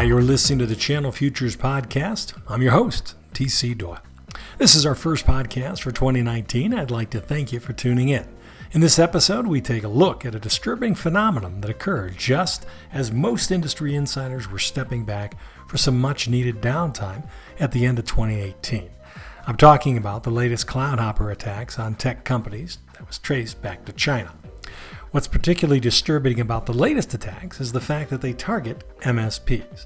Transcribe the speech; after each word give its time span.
Hi, 0.00 0.06
you're 0.06 0.22
listening 0.22 0.60
to 0.60 0.64
the 0.64 0.76
Channel 0.76 1.12
Futures 1.12 1.58
Podcast. 1.58 2.32
I'm 2.48 2.62
your 2.62 2.72
host, 2.72 3.16
TC 3.34 3.76
Doyle. 3.76 3.98
This 4.56 4.74
is 4.74 4.86
our 4.86 4.94
first 4.94 5.26
podcast 5.26 5.80
for 5.80 5.92
2019. 5.92 6.72
I'd 6.72 6.90
like 6.90 7.10
to 7.10 7.20
thank 7.20 7.52
you 7.52 7.60
for 7.60 7.74
tuning 7.74 8.08
in. 8.08 8.26
In 8.72 8.80
this 8.80 8.98
episode, 8.98 9.46
we 9.46 9.60
take 9.60 9.84
a 9.84 9.88
look 9.88 10.24
at 10.24 10.34
a 10.34 10.40
disturbing 10.40 10.94
phenomenon 10.94 11.60
that 11.60 11.70
occurred 11.70 12.16
just 12.16 12.64
as 12.90 13.12
most 13.12 13.50
industry 13.50 13.94
insiders 13.94 14.50
were 14.50 14.58
stepping 14.58 15.04
back 15.04 15.36
for 15.68 15.76
some 15.76 16.00
much 16.00 16.28
needed 16.28 16.62
downtime 16.62 17.28
at 17.58 17.72
the 17.72 17.84
end 17.84 17.98
of 17.98 18.06
2018. 18.06 18.88
I'm 19.46 19.58
talking 19.58 19.98
about 19.98 20.22
the 20.22 20.30
latest 20.30 20.66
cloud 20.66 20.98
hopper 20.98 21.30
attacks 21.30 21.78
on 21.78 21.94
tech 21.94 22.24
companies 22.24 22.78
that 22.94 23.06
was 23.06 23.18
traced 23.18 23.60
back 23.60 23.84
to 23.84 23.92
China. 23.92 24.32
What's 25.12 25.26
particularly 25.26 25.80
disturbing 25.80 26.38
about 26.38 26.66
the 26.66 26.72
latest 26.72 27.12
attacks 27.14 27.60
is 27.60 27.72
the 27.72 27.80
fact 27.80 28.10
that 28.10 28.20
they 28.20 28.32
target 28.32 28.84
MSPs. 29.00 29.84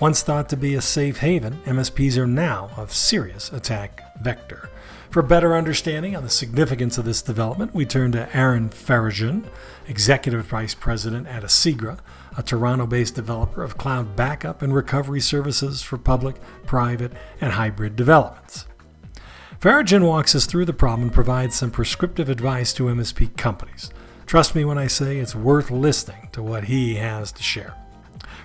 Once 0.00 0.22
thought 0.22 0.48
to 0.48 0.56
be 0.56 0.74
a 0.74 0.80
safe 0.80 1.18
haven, 1.18 1.60
MSPs 1.64 2.16
are 2.16 2.26
now 2.26 2.70
a 2.76 2.88
serious 2.88 3.52
attack 3.52 4.20
vector. 4.20 4.68
For 5.10 5.22
better 5.22 5.54
understanding 5.54 6.16
on 6.16 6.24
the 6.24 6.28
significance 6.28 6.98
of 6.98 7.04
this 7.04 7.22
development, 7.22 7.72
we 7.72 7.86
turn 7.86 8.10
to 8.12 8.36
Eran 8.36 8.70
Farajun, 8.70 9.46
Executive 9.86 10.44
Vice 10.46 10.74
President 10.74 11.28
at 11.28 11.44
Asigra, 11.44 12.00
a 12.36 12.42
Toronto 12.42 12.84
based 12.84 13.14
developer 13.14 13.62
of 13.62 13.78
cloud 13.78 14.16
backup 14.16 14.60
and 14.60 14.74
recovery 14.74 15.20
services 15.20 15.82
for 15.82 15.98
public, 15.98 16.34
private, 16.66 17.12
and 17.40 17.52
hybrid 17.52 17.94
developments. 17.94 18.66
Farajun 19.60 20.04
walks 20.04 20.34
us 20.34 20.46
through 20.46 20.64
the 20.64 20.72
problem 20.72 21.02
and 21.02 21.12
provides 21.12 21.54
some 21.54 21.70
prescriptive 21.70 22.28
advice 22.28 22.72
to 22.72 22.86
MSP 22.86 23.36
companies. 23.36 23.90
Trust 24.26 24.54
me 24.54 24.64
when 24.64 24.78
I 24.78 24.86
say 24.86 25.18
it's 25.18 25.34
worth 25.34 25.70
listening 25.70 26.28
to 26.32 26.42
what 26.42 26.64
he 26.64 26.94
has 26.96 27.30
to 27.32 27.42
share. 27.42 27.74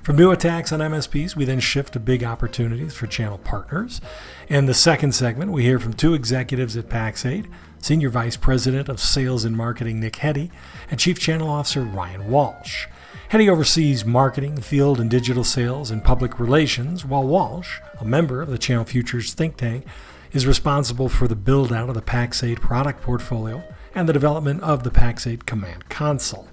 From 0.03 0.15
new 0.15 0.31
attacks 0.31 0.71
on 0.71 0.79
MSPs, 0.79 1.35
we 1.35 1.45
then 1.45 1.59
shift 1.59 1.93
to 1.93 1.99
big 1.99 2.23
opportunities 2.23 2.95
for 2.95 3.07
channel 3.07 3.37
partners. 3.37 4.01
In 4.47 4.65
the 4.65 4.73
second 4.73 5.13
segment, 5.13 5.51
we 5.51 5.63
hear 5.63 5.79
from 5.79 5.93
two 5.93 6.13
executives 6.13 6.77
at 6.77 6.89
Pax8 6.89 7.47
Senior 7.81 8.09
Vice 8.09 8.35
President 8.35 8.89
of 8.89 8.99
Sales 8.99 9.45
and 9.45 9.55
Marketing 9.55 9.99
Nick 9.99 10.17
Heddy 10.17 10.51
and 10.89 10.99
Chief 10.99 11.19
Channel 11.19 11.49
Officer 11.49 11.81
Ryan 11.81 12.29
Walsh. 12.29 12.87
Heddy 13.31 13.47
oversees 13.47 14.03
marketing, 14.03 14.59
field 14.59 14.99
and 14.99 15.09
digital 15.09 15.43
sales, 15.43 15.91
and 15.91 16.03
public 16.03 16.39
relations, 16.39 17.05
while 17.05 17.23
Walsh, 17.23 17.79
a 17.99 18.05
member 18.05 18.41
of 18.41 18.49
the 18.49 18.57
Channel 18.57 18.85
Futures 18.85 19.33
think 19.33 19.55
tank, 19.55 19.85
is 20.31 20.47
responsible 20.47 21.09
for 21.09 21.27
the 21.27 21.35
build 21.35 21.71
out 21.71 21.89
of 21.89 21.95
the 21.95 22.01
Pax8 22.01 22.59
product 22.59 23.01
portfolio 23.01 23.63
and 23.95 24.07
the 24.07 24.13
development 24.13 24.61
of 24.63 24.83
the 24.83 24.89
Pax8 24.89 25.45
Command 25.45 25.89
Console. 25.89 26.47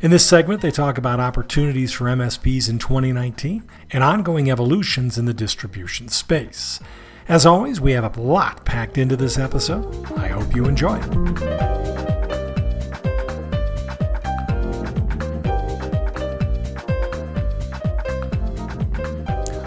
In 0.00 0.10
this 0.10 0.26
segment, 0.26 0.60
they 0.60 0.70
talk 0.70 0.98
about 0.98 1.20
opportunities 1.20 1.92
for 1.92 2.06
MSPs 2.06 2.68
in 2.68 2.78
2019 2.78 3.62
and 3.92 4.02
ongoing 4.02 4.50
evolutions 4.50 5.16
in 5.16 5.26
the 5.26 5.34
distribution 5.34 6.08
space. 6.08 6.80
As 7.28 7.46
always, 7.46 7.80
we 7.80 7.92
have 7.92 8.16
a 8.16 8.20
lot 8.20 8.64
packed 8.64 8.98
into 8.98 9.16
this 9.16 9.38
episode. 9.38 10.10
I 10.18 10.28
hope 10.28 10.54
you 10.56 10.64
enjoy 10.64 10.98
it. 10.98 11.82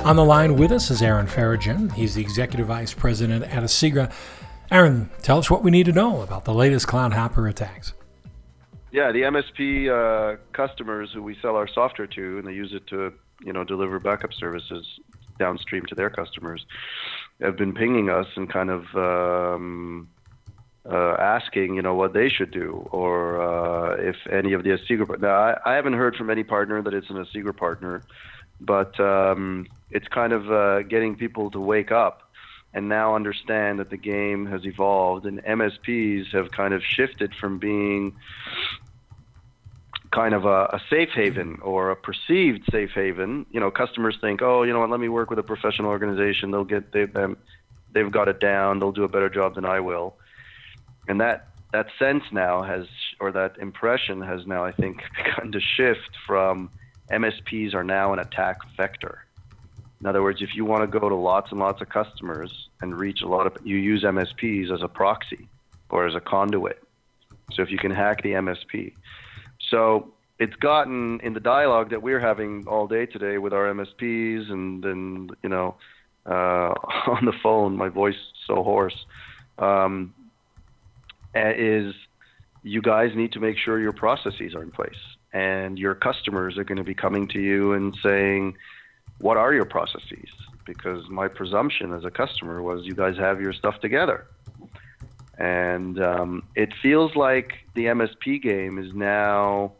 On 0.05 0.15
the 0.15 0.23
line 0.23 0.55
with 0.55 0.71
us 0.71 0.91
is 0.91 1.01
Eran 1.01 1.25
Farajun. 1.25 1.91
He's 1.93 2.13
the 2.13 2.21
Executive 2.21 2.67
Vice 2.67 2.93
President 2.93 3.43
at 3.45 3.63
Asigra. 3.63 4.11
Eran, 4.71 5.09
tell 5.21 5.37
us 5.37 5.49
what 5.49 5.63
we 5.63 5.71
need 5.71 5.85
to 5.85 5.91
know 5.91 6.21
about 6.21 6.45
the 6.45 6.53
latest 6.53 6.87
Cloud 6.87 7.13
Hopper 7.13 7.47
attacks. 7.47 7.93
Yeah, 8.91 9.11
the 9.11 9.23
MSP 9.23 9.89
uh, 9.89 10.37
customers 10.53 11.11
who 11.13 11.21
we 11.21 11.37
sell 11.41 11.55
our 11.55 11.67
software 11.67 12.07
to, 12.07 12.39
and 12.39 12.47
they 12.47 12.53
use 12.53 12.73
it 12.73 12.87
to, 12.87 13.13
you 13.43 13.53
know, 13.53 13.63
deliver 13.63 13.99
backup 13.99 14.33
services 14.33 14.85
downstream 15.37 15.85
to 15.87 15.95
their 15.95 16.09
customers, 16.09 16.65
have 17.41 17.57
been 17.57 17.73
pinging 17.73 18.09
us 18.09 18.27
and 18.35 18.49
kind 18.49 18.69
of 18.69 18.85
um, 18.95 20.07
uh, 20.89 21.15
asking, 21.19 21.75
you 21.75 21.81
know, 21.81 21.93
what 21.93 22.13
they 22.13 22.29
should 22.29 22.51
do, 22.51 22.87
or 22.91 23.41
uh, 23.41 23.95
if 23.97 24.15
any 24.31 24.53
of 24.53 24.63
the 24.63 24.69
Asigra. 24.69 25.19
Now, 25.19 25.35
I, 25.35 25.57
I, 25.65 25.75
haven't 25.75 25.93
heard 25.93 26.15
from 26.15 26.29
any 26.29 26.43
partner 26.43 26.81
that 26.81 26.93
it's 26.93 27.09
an 27.09 27.17
Asigra 27.17 27.55
partner, 27.55 28.01
but 28.61 28.97
um, 28.99 29.67
it's 29.91 30.07
kind 30.07 30.31
of 30.31 30.49
uh, 30.51 30.83
getting 30.83 31.15
people 31.15 31.51
to 31.51 31.59
wake 31.59 31.91
up 31.91 32.24
and 32.75 32.89
now 32.89 33.15
understand 33.15 33.79
that 33.79 33.89
the 33.89 33.97
game 33.97 34.45
has 34.47 34.65
evolved 34.65 35.25
and 35.25 35.41
MSPs 35.43 36.27
have 36.33 36.51
kind 36.51 36.73
of 36.73 36.83
shifted 36.83 37.33
from 37.33 37.57
being 37.57 38.13
kind 40.11 40.35
of 40.35 40.43
a, 40.43 40.65
a, 40.65 40.81
safe 40.89 41.09
haven 41.15 41.59
or 41.61 41.91
a 41.91 41.95
perceived 41.95 42.63
safe 42.69 42.91
haven. 42.91 43.45
You 43.49 43.61
know, 43.61 43.71
customers 43.71 44.17
think, 44.19 44.41
oh, 44.41 44.63
you 44.63 44.73
know 44.73 44.81
what, 44.81 44.89
let 44.89 44.99
me 44.99 45.07
work 45.07 45.29
with 45.29 45.39
a 45.39 45.43
professional 45.43 45.89
organization. 45.89 46.51
They'll 46.51 46.65
get 46.65 46.91
they 46.91 47.03
um, 47.15 47.37
they've 47.93 48.11
got 48.11 48.27
it 48.27 48.41
down. 48.41 48.79
They'll 48.79 48.91
do 48.91 49.05
a 49.05 49.09
better 49.09 49.29
job 49.29 49.55
than 49.55 49.65
I 49.65 49.79
will. 49.79 50.17
And 51.07 51.21
that 51.21 51.47
that 51.71 51.87
sense 51.97 52.23
now 52.31 52.61
has, 52.61 52.87
or 53.21 53.31
that 53.31 53.57
impression 53.57 54.21
has 54.21 54.45
now, 54.45 54.65
I 54.65 54.73
think, 54.73 55.01
begun 55.23 55.53
to 55.53 55.61
shift 55.61 56.11
from 56.27 56.69
MSPs 57.09 57.73
are 57.73 57.83
now 57.85 58.11
an 58.11 58.19
attack 58.19 58.57
vector. 58.75 59.24
In 60.05 60.09
other 60.09 60.21
words, 60.21 60.43
if 60.43 60.53
you 60.53 60.65
want 60.65 60.83
to 60.83 60.99
go 60.99 61.09
to 61.09 61.15
lots 61.15 61.49
and 61.49 61.59
lots 61.59 61.81
of 61.81 61.89
customers 61.89 62.69
and 62.79 62.95
reach 62.95 63.23
a 63.23 63.27
lot 63.27 63.47
of, 63.47 63.57
you 63.65 63.77
use 63.77 64.03
MSPs 64.03 64.71
as 64.71 64.83
a 64.83 64.87
proxy 64.87 65.47
or 65.89 66.05
as 66.05 66.13
a 66.13 66.19
conduit. 66.19 66.77
So 67.53 67.63
if 67.63 67.71
you 67.71 67.79
can 67.79 67.89
hack 67.89 68.21
the 68.21 68.33
MSP, 68.33 68.93
so 69.71 70.13
it's 70.37 70.55
gotten 70.57 71.19
in 71.21 71.33
the 71.33 71.39
dialogue 71.39 71.89
that 71.89 72.03
we're 72.03 72.19
having 72.19 72.67
all 72.67 72.85
day 72.85 73.07
today 73.07 73.39
with 73.39 73.51
our 73.51 73.73
MSPs 73.73 74.51
and 74.51 74.83
then 74.83 75.31
you 75.41 75.49
know 75.49 75.73
uh, 76.27 76.29
on 77.07 77.25
the 77.25 77.33
phone, 77.41 77.75
my 77.75 77.89
voice 77.89 78.13
so 78.45 78.61
hoarse, 78.61 79.07
um, 79.57 80.13
is 81.33 81.95
you 82.61 82.83
guys 82.83 83.15
need 83.15 83.31
to 83.31 83.39
make 83.39 83.57
sure 83.57 83.79
your 83.79 83.91
processes 83.91 84.53
are 84.53 84.61
in 84.61 84.69
place 84.69 85.01
and 85.33 85.79
your 85.79 85.95
customers 85.95 86.59
are 86.59 86.63
going 86.63 86.77
to 86.77 86.83
be 86.83 86.93
coming 86.93 87.27
to 87.29 87.39
you 87.39 87.73
and 87.73 87.97
saying, 88.03 88.55
what 89.19 89.37
are 89.37 89.53
your 89.53 89.65
processes? 89.65 90.29
Because 90.65 91.09
my 91.09 91.27
presumption 91.27 91.93
as 91.93 92.03
a 92.05 92.11
customer 92.11 92.61
was 92.61 92.85
you 92.85 92.95
guys 92.95 93.17
have 93.17 93.41
your 93.41 93.53
stuff 93.53 93.79
together. 93.79 94.27
And 95.37 96.01
um, 96.01 96.43
it 96.55 96.73
feels 96.81 97.15
like 97.15 97.53
the 97.73 97.85
MSP 97.85 98.41
game 98.41 98.77
is 98.77 98.93
now, 98.93 99.73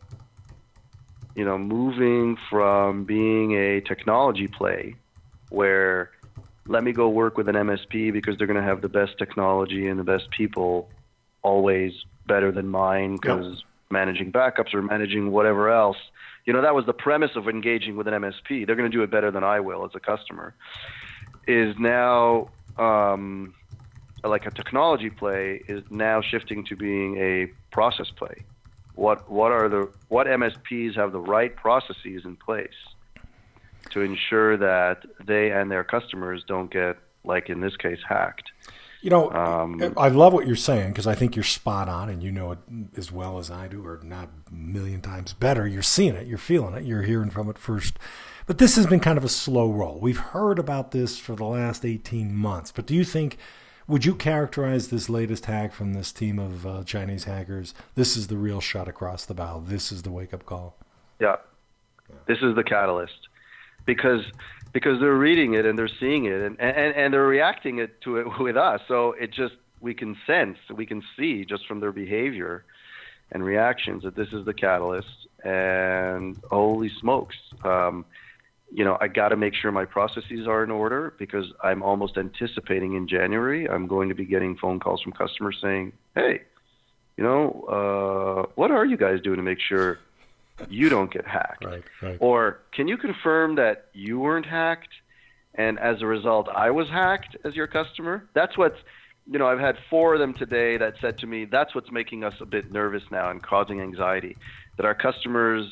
you 1.34 1.44
know, 1.44 1.58
moving 1.58 2.36
from 2.50 3.04
being 3.04 3.52
a 3.52 3.80
technology 3.80 4.48
play 4.48 4.96
where 5.48 6.10
let 6.66 6.82
me 6.82 6.92
go 6.92 7.08
work 7.08 7.36
with 7.36 7.48
an 7.48 7.54
MSP 7.54 8.12
because 8.12 8.36
they're 8.36 8.46
going 8.46 8.60
to 8.60 8.66
have 8.66 8.82
the 8.82 8.88
best 8.88 9.18
technology 9.18 9.86
and 9.86 9.98
the 9.98 10.04
best 10.04 10.30
people 10.30 10.88
always 11.42 11.92
better 12.26 12.50
than 12.50 12.68
mine 12.68 13.16
because 13.16 13.46
yep. 13.46 13.64
managing 13.90 14.32
backups 14.32 14.74
or 14.74 14.82
managing 14.82 15.30
whatever 15.30 15.70
else. 15.70 15.96
You 16.46 16.52
know, 16.52 16.62
that 16.62 16.74
was 16.74 16.86
the 16.86 16.92
premise 16.92 17.32
of 17.34 17.48
engaging 17.48 17.96
with 17.96 18.06
an 18.06 18.14
MSP. 18.14 18.66
They're 18.66 18.76
going 18.76 18.90
to 18.90 18.96
do 18.96 19.02
it 19.02 19.10
better 19.10 19.30
than 19.30 19.44
I 19.44 19.60
will 19.60 19.84
as 19.84 19.90
a 19.94 20.00
customer. 20.00 20.54
Is 21.46 21.76
now 21.78 22.48
um, 22.78 23.54
like 24.24 24.46
a 24.46 24.50
technology 24.50 25.10
play 25.10 25.62
is 25.68 25.90
now 25.90 26.22
shifting 26.22 26.64
to 26.66 26.76
being 26.76 27.18
a 27.18 27.46
process 27.70 28.10
play. 28.10 28.44
What 28.94 29.30
what 29.30 29.52
are 29.52 29.68
the 29.68 29.92
what 30.08 30.26
MSPs 30.26 30.94
have 30.94 31.12
the 31.12 31.20
right 31.20 31.54
processes 31.54 32.24
in 32.24 32.36
place 32.36 32.68
to 33.90 34.00
ensure 34.00 34.56
that 34.56 35.04
they 35.24 35.50
and 35.50 35.70
their 35.70 35.84
customers 35.84 36.44
don't 36.46 36.70
get 36.70 36.96
like 37.24 37.50
in 37.50 37.60
this 37.60 37.76
case 37.76 38.00
hacked. 38.08 38.50
You 39.02 39.10
know, 39.10 39.30
um, 39.30 39.94
I 39.96 40.08
love 40.08 40.32
what 40.32 40.46
you're 40.46 40.56
saying 40.56 40.88
because 40.90 41.06
I 41.06 41.14
think 41.14 41.36
you're 41.36 41.44
spot 41.44 41.88
on, 41.88 42.08
and 42.08 42.22
you 42.22 42.32
know 42.32 42.52
it 42.52 42.58
as 42.96 43.12
well 43.12 43.38
as 43.38 43.50
I 43.50 43.68
do, 43.68 43.84
or 43.84 44.00
not 44.02 44.30
a 44.50 44.54
million 44.54 45.00
times 45.00 45.32
better. 45.32 45.66
You're 45.66 45.82
seeing 45.82 46.14
it, 46.14 46.26
you're 46.26 46.38
feeling 46.38 46.74
it, 46.74 46.84
you're 46.84 47.02
hearing 47.02 47.30
from 47.30 47.48
it 47.48 47.58
first. 47.58 47.98
But 48.46 48.58
this 48.58 48.76
has 48.76 48.86
been 48.86 49.00
kind 49.00 49.18
of 49.18 49.24
a 49.24 49.28
slow 49.28 49.70
roll. 49.70 49.98
We've 50.00 50.18
heard 50.18 50.58
about 50.58 50.92
this 50.92 51.18
for 51.18 51.34
the 51.34 51.44
last 51.44 51.84
18 51.84 52.34
months. 52.34 52.72
But 52.72 52.86
do 52.86 52.94
you 52.94 53.04
think 53.04 53.38
would 53.88 54.04
you 54.04 54.14
characterize 54.14 54.88
this 54.88 55.08
latest 55.08 55.46
hack 55.46 55.72
from 55.72 55.92
this 55.92 56.10
team 56.10 56.38
of 56.38 56.66
uh, 56.66 56.84
Chinese 56.84 57.24
hackers? 57.24 57.74
This 57.94 58.16
is 58.16 58.26
the 58.26 58.36
real 58.36 58.60
shot 58.60 58.88
across 58.88 59.24
the 59.24 59.34
bow. 59.34 59.62
This 59.64 59.92
is 59.92 60.02
the 60.02 60.10
wake 60.10 60.34
up 60.34 60.44
call. 60.44 60.76
Yeah. 61.20 61.36
yeah. 62.08 62.16
This 62.26 62.38
is 62.42 62.56
the 62.56 62.64
catalyst 62.64 63.28
because 63.84 64.22
because 64.76 65.00
they're 65.00 65.14
reading 65.14 65.54
it 65.54 65.64
and 65.64 65.78
they're 65.78 65.88
seeing 65.98 66.26
it 66.26 66.38
and, 66.42 66.60
and, 66.60 66.94
and 66.94 67.14
they're 67.14 67.26
reacting 67.26 67.78
it 67.78 67.98
to 68.02 68.18
it 68.18 68.26
with 68.38 68.58
us. 68.58 68.78
So 68.86 69.12
it 69.12 69.32
just 69.32 69.54
we 69.80 69.94
can 69.94 70.14
sense, 70.26 70.58
we 70.70 70.84
can 70.84 71.02
see 71.16 71.46
just 71.46 71.66
from 71.66 71.80
their 71.80 71.92
behavior 71.92 72.62
and 73.32 73.42
reactions 73.42 74.02
that 74.02 74.14
this 74.14 74.28
is 74.34 74.44
the 74.44 74.52
catalyst. 74.52 75.08
And 75.42 76.36
holy 76.50 76.90
smokes, 77.00 77.36
um, 77.64 78.04
you 78.70 78.84
know, 78.84 78.98
I 79.00 79.08
got 79.08 79.30
to 79.30 79.36
make 79.36 79.54
sure 79.54 79.72
my 79.72 79.86
processes 79.86 80.46
are 80.46 80.62
in 80.62 80.70
order 80.70 81.14
because 81.18 81.46
I'm 81.64 81.82
almost 81.82 82.18
anticipating 82.18 82.96
in 82.96 83.08
January 83.08 83.66
I'm 83.70 83.86
going 83.86 84.10
to 84.10 84.14
be 84.14 84.26
getting 84.26 84.58
phone 84.58 84.78
calls 84.78 85.00
from 85.00 85.12
customers 85.12 85.56
saying, 85.62 85.94
"Hey, 86.14 86.42
you 87.16 87.24
know, 87.24 88.44
uh, 88.46 88.52
what 88.56 88.70
are 88.70 88.84
you 88.84 88.98
guys 88.98 89.22
doing 89.22 89.38
to 89.38 89.42
make 89.42 89.60
sure 89.60 90.00
you 90.68 90.88
don't 90.88 91.12
get 91.12 91.26
hacked. 91.26 91.64
Right, 91.64 91.84
right. 92.02 92.16
Or 92.20 92.60
can 92.72 92.88
you 92.88 92.96
confirm 92.96 93.56
that 93.56 93.88
you 93.92 94.18
weren't 94.18 94.46
hacked 94.46 94.92
and 95.54 95.78
as 95.78 96.02
a 96.02 96.06
result 96.06 96.48
I 96.48 96.70
was 96.70 96.88
hacked 96.88 97.36
as 97.44 97.54
your 97.54 97.66
customer? 97.66 98.28
That's 98.34 98.56
what's 98.56 98.78
you 99.28 99.38
know, 99.38 99.48
I've 99.48 99.58
had 99.58 99.76
four 99.90 100.14
of 100.14 100.20
them 100.20 100.34
today 100.34 100.76
that 100.76 100.94
said 101.00 101.18
to 101.18 101.26
me, 101.26 101.46
that's 101.46 101.74
what's 101.74 101.90
making 101.90 102.22
us 102.22 102.34
a 102.40 102.46
bit 102.46 102.70
nervous 102.70 103.02
now 103.10 103.30
and 103.30 103.42
causing 103.42 103.80
anxiety. 103.80 104.36
That 104.76 104.86
our 104.86 104.94
customers 104.94 105.66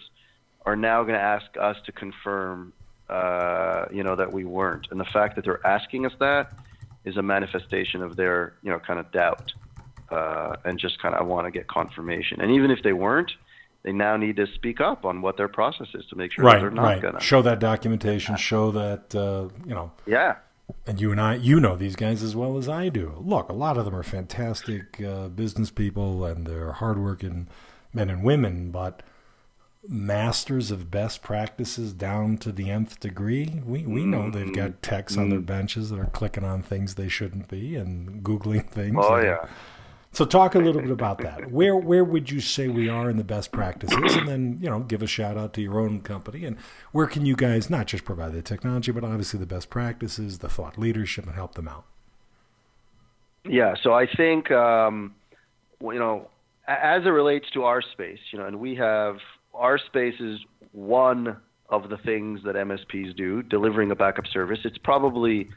are 0.66 0.76
now 0.76 1.02
going 1.02 1.14
to 1.14 1.20
ask 1.20 1.46
us 1.60 1.76
to 1.86 1.92
confirm, 1.92 2.72
uh, 3.08 3.86
you 3.92 4.02
know, 4.02 4.16
that 4.16 4.32
we 4.32 4.44
weren't. 4.44 4.88
And 4.90 4.98
the 4.98 5.04
fact 5.04 5.36
that 5.36 5.44
they're 5.44 5.64
asking 5.64 6.04
us 6.04 6.12
that 6.18 6.52
is 7.04 7.16
a 7.16 7.22
manifestation 7.22 8.02
of 8.02 8.16
their, 8.16 8.54
you 8.62 8.70
know, 8.70 8.80
kind 8.80 8.98
of 8.98 9.12
doubt 9.12 9.52
uh, 10.10 10.56
and 10.64 10.78
just 10.78 11.00
kind 11.00 11.14
of 11.14 11.20
I 11.20 11.24
want 11.24 11.46
to 11.46 11.50
get 11.50 11.68
confirmation. 11.68 12.40
And 12.40 12.50
even 12.50 12.70
if 12.70 12.82
they 12.82 12.92
weren't, 12.92 13.32
they 13.84 13.92
now 13.92 14.16
need 14.16 14.36
to 14.36 14.46
speak 14.54 14.80
up 14.80 15.04
on 15.04 15.22
what 15.22 15.36
their 15.36 15.46
process 15.48 15.88
is 15.94 16.04
to 16.06 16.16
make 16.16 16.32
sure 16.32 16.44
right, 16.44 16.58
they're 16.60 16.70
not 16.70 16.82
right. 16.82 17.02
going 17.02 17.14
to 17.14 17.20
show 17.20 17.42
that 17.42 17.58
documentation, 17.60 18.36
show 18.36 18.70
that 18.72 19.14
uh, 19.14 19.48
you 19.66 19.74
know. 19.74 19.92
Yeah. 20.06 20.36
And 20.86 20.98
you 20.98 21.12
and 21.12 21.20
I, 21.20 21.34
you 21.34 21.60
know 21.60 21.76
these 21.76 21.94
guys 21.94 22.22
as 22.22 22.34
well 22.34 22.56
as 22.56 22.68
I 22.68 22.88
do. 22.88 23.22
Look, 23.22 23.50
a 23.50 23.52
lot 23.52 23.76
of 23.76 23.84
them 23.84 23.94
are 23.94 24.02
fantastic 24.02 25.02
uh, 25.02 25.28
business 25.28 25.70
people 25.70 26.24
and 26.24 26.46
they're 26.46 26.72
hardworking 26.72 27.48
men 27.92 28.08
and 28.08 28.24
women, 28.24 28.70
but 28.70 29.02
masters 29.86 30.70
of 30.70 30.90
best 30.90 31.22
practices 31.22 31.92
down 31.92 32.38
to 32.38 32.50
the 32.50 32.70
nth 32.70 32.98
degree. 33.00 33.60
We 33.66 33.82
we 33.84 34.04
know 34.06 34.30
they've 34.30 34.52
got 34.54 34.70
Mm-hmm. 34.70 34.80
techs 34.80 35.16
on 35.18 35.28
their 35.28 35.40
benches 35.40 35.90
that 35.90 35.98
are 35.98 36.06
clicking 36.06 36.44
on 36.44 36.62
things 36.62 36.94
they 36.94 37.08
shouldn't 37.08 37.48
be 37.48 37.76
and 37.76 38.22
googling 38.22 38.68
things. 38.70 38.96
Oh 38.98 39.14
and- 39.16 39.24
yeah. 39.24 39.46
So 40.14 40.24
talk 40.24 40.54
a 40.54 40.60
little 40.60 40.80
bit 40.80 40.92
about 40.92 41.18
that. 41.18 41.50
Where 41.50 41.74
where 41.76 42.04
would 42.04 42.30
you 42.30 42.40
say 42.40 42.68
we 42.68 42.88
are 42.88 43.10
in 43.10 43.16
the 43.16 43.24
best 43.24 43.50
practices, 43.50 44.14
and 44.14 44.28
then 44.28 44.58
you 44.60 44.70
know 44.70 44.78
give 44.80 45.02
a 45.02 45.08
shout 45.08 45.36
out 45.36 45.52
to 45.54 45.60
your 45.60 45.80
own 45.80 46.02
company, 46.02 46.44
and 46.44 46.56
where 46.92 47.08
can 47.08 47.26
you 47.26 47.34
guys 47.34 47.68
not 47.68 47.86
just 47.86 48.04
provide 48.04 48.32
the 48.32 48.40
technology, 48.40 48.92
but 48.92 49.02
obviously 49.02 49.40
the 49.40 49.46
best 49.46 49.70
practices, 49.70 50.38
the 50.38 50.48
thought 50.48 50.78
leadership, 50.78 51.26
and 51.26 51.34
help 51.34 51.56
them 51.56 51.66
out. 51.66 51.84
Yeah, 53.44 53.74
so 53.82 53.92
I 53.92 54.06
think 54.06 54.52
um, 54.52 55.16
you 55.80 55.98
know, 55.98 56.28
as 56.68 57.02
it 57.04 57.10
relates 57.10 57.50
to 57.50 57.64
our 57.64 57.82
space, 57.82 58.20
you 58.32 58.38
know, 58.38 58.46
and 58.46 58.60
we 58.60 58.76
have 58.76 59.16
our 59.52 59.78
space 59.78 60.20
is 60.20 60.38
one 60.70 61.36
of 61.70 61.88
the 61.88 61.96
things 61.98 62.40
that 62.44 62.54
MSPs 62.54 63.16
do, 63.16 63.42
delivering 63.42 63.90
a 63.90 63.96
backup 63.96 64.28
service. 64.28 64.60
It's 64.64 64.78
probably 64.78 65.48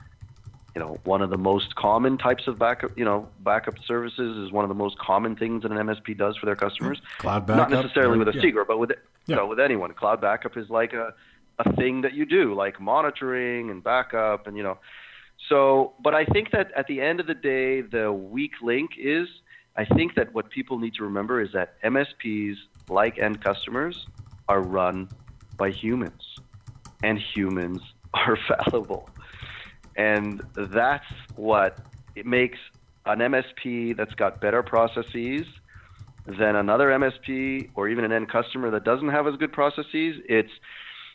you 0.77 0.83
know 0.83 1.00
one 1.06 1.24
of 1.24 1.31
the 1.31 1.39
most 1.39 1.74
common 1.74 2.19
types 2.19 2.45
of 2.45 2.59
backup. 2.59 2.91
You 2.95 3.03
know, 3.03 3.27
backup 3.39 3.74
services 3.88 4.38
is 4.38 4.51
one 4.51 4.63
of 4.63 4.69
the 4.69 4.75
most 4.75 4.95
common 5.00 5.35
things 5.35 5.63
that 5.63 5.71
an 5.71 5.79
MSP 5.79 6.15
does 6.15 6.38
for 6.38 6.45
their 6.45 6.56
customers. 6.56 7.00
Mm-hmm. 7.00 7.21
Cloud 7.21 7.47
backup, 7.47 7.69
Not 7.71 7.81
necessarily 7.81 8.19
with 8.19 8.27
a 8.27 8.35
yeah. 8.35 8.41
secret, 8.41 8.68
but 8.68 8.77
with 8.77 8.91
Yeah. 8.91 8.97
you 9.25 9.35
know, 9.38 9.47
with 9.47 9.59
anyone. 9.59 9.91
Cloud 9.94 10.21
backup 10.21 10.56
is 10.56 10.69
like 10.69 10.94
a 10.94 11.15
a 11.57 11.74
thing 11.74 12.01
that 12.01 12.13
you 12.13 12.27
do, 12.27 12.53
like 12.53 12.79
monitoring 12.79 13.71
and 13.71 13.83
backup, 13.83 14.45
and 14.45 14.56
you 14.56 14.62
know. 14.62 14.77
So, 15.50 15.94
but 16.00 16.13
I 16.13 16.25
think 16.25 16.51
that 16.51 16.71
at 16.75 16.85
the 16.85 17.01
end 17.01 17.19
of 17.19 17.25
the 17.25 17.33
day, 17.33 17.81
the 17.81 18.13
weak 18.13 18.51
link 18.62 18.91
is 19.00 19.27
I 19.75 19.85
think 19.85 20.13
that 20.13 20.31
what 20.35 20.51
people 20.51 20.77
need 20.77 20.94
to 21.00 21.03
remember 21.03 21.41
is 21.41 21.51
that 21.53 21.81
MSPs, 21.81 22.57
like 22.88 23.18
end 23.18 23.44
customers, 23.44 24.06
are 24.47 24.62
run 24.62 25.09
by 25.57 25.71
humans, 25.71 26.21
and 27.01 27.18
humans 27.18 27.81
are 28.13 28.38
fallible. 28.47 29.09
And 29.97 30.41
that's 30.55 31.03
what 31.35 31.83
it 32.15 32.25
makes 32.25 32.57
an 33.05 33.19
MSP 33.19 33.97
that's 33.97 34.13
got 34.13 34.39
better 34.39 34.63
processes 34.63 35.45
than 36.25 36.55
another 36.55 36.88
MSP 36.89 37.69
or 37.75 37.89
even 37.89 38.03
an 38.05 38.11
end 38.11 38.29
customer 38.29 38.69
that 38.71 38.83
doesn't 38.83 39.09
have 39.09 39.27
as 39.27 39.35
good 39.35 39.51
processes. 39.51 40.15
It's 40.27 40.51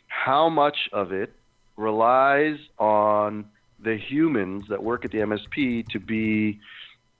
how 0.07 0.49
much 0.49 0.77
of 0.91 1.11
it 1.11 1.33
relies 1.77 2.57
on 2.77 3.45
the 3.83 3.97
humans 3.97 4.65
that 4.69 4.83
work 4.83 5.05
at 5.05 5.11
the 5.11 5.19
MSP 5.19 5.87
to 5.89 5.99
be 5.99 6.59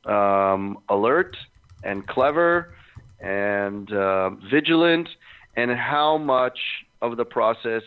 um, 0.06 0.78
alert 0.90 1.36
and 1.84 2.06
clever 2.08 2.74
and 3.20 3.92
uh, 3.94 4.32
vigilant, 4.52 5.08
and 5.56 5.72
how 5.72 6.18
much 6.18 6.60
of 7.02 7.16
the 7.16 7.24
process 7.24 7.84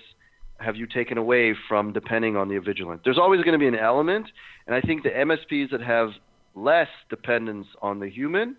have 0.58 0.76
you 0.76 0.87
taken 0.87 1.19
away 1.19 1.55
from 1.69 1.93
depending 1.93 2.37
on 2.37 2.49
the 2.49 2.58
vigilant? 2.58 3.03
There's 3.05 3.19
always 3.19 3.43
going 3.43 3.53
to 3.53 3.58
be 3.58 3.69
an 3.69 3.76
element, 3.76 4.26
and 4.67 4.75
I 4.75 4.81
think 4.81 5.03
the 5.03 5.11
MSPs 5.11 5.70
that 5.70 5.82
have 5.82 6.11
less 6.55 6.88
dependence 7.11 7.67
on 7.82 8.00
the 8.00 8.08
human, 8.08 8.56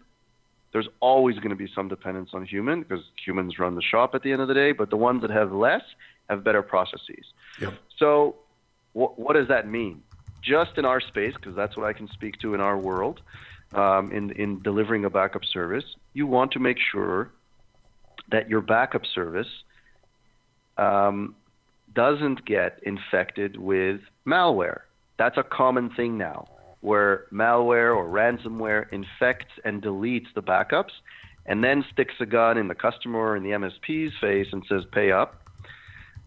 there's 0.71 0.87
always 0.99 1.37
going 1.37 1.49
to 1.49 1.55
be 1.55 1.67
some 1.73 1.87
dependence 1.87 2.29
on 2.33 2.45
human 2.45 2.81
because 2.81 3.03
humans 3.25 3.57
run 3.57 3.75
the 3.75 3.81
shop 3.81 4.13
at 4.13 4.21
the 4.21 4.31
end 4.31 4.41
of 4.41 4.47
the 4.47 4.53
day, 4.53 4.71
but 4.71 4.89
the 4.89 4.97
ones 4.97 5.21
that 5.21 5.31
have 5.31 5.51
less 5.51 5.81
have 6.29 6.43
better 6.43 6.61
processes. 6.61 7.25
Yep. 7.59 7.73
So, 7.97 8.35
wh- 8.93 9.17
what 9.17 9.33
does 9.33 9.47
that 9.47 9.67
mean? 9.67 10.03
Just 10.43 10.77
in 10.77 10.85
our 10.85 11.01
space, 11.01 11.33
because 11.33 11.55
that's 11.55 11.75
what 11.75 11.85
I 11.87 11.93
can 11.93 12.07
speak 12.09 12.39
to 12.41 12.53
in 12.53 12.61
our 12.61 12.77
world, 12.77 13.21
um, 13.73 14.11
in 14.11 14.31
in 14.31 14.61
delivering 14.61 15.05
a 15.05 15.09
backup 15.09 15.43
service, 15.45 15.83
you 16.13 16.27
want 16.27 16.51
to 16.51 16.59
make 16.59 16.77
sure 16.91 17.31
that 18.29 18.49
your 18.49 18.61
backup 18.61 19.05
service 19.05 19.47
um, 20.77 21.35
doesn't 21.93 22.45
get 22.45 22.79
infected 22.83 23.57
with 23.57 24.01
malware. 24.25 24.81
That's 25.17 25.37
a 25.37 25.43
common 25.43 25.89
thing 25.89 26.17
now, 26.17 26.47
where 26.81 27.25
malware 27.31 27.95
or 27.95 28.05
ransomware 28.05 28.91
infects 28.91 29.53
and 29.65 29.81
deletes 29.81 30.27
the 30.35 30.43
backups, 30.43 30.91
and 31.45 31.63
then 31.63 31.83
sticks 31.91 32.15
a 32.19 32.25
gun 32.25 32.57
in 32.57 32.67
the 32.67 32.75
customer 32.75 33.19
or 33.19 33.35
in 33.35 33.43
the 33.43 33.51
MSP's 33.51 34.13
face 34.19 34.47
and 34.51 34.63
says, 34.67 34.85
"Pay 34.91 35.11
up." 35.11 35.41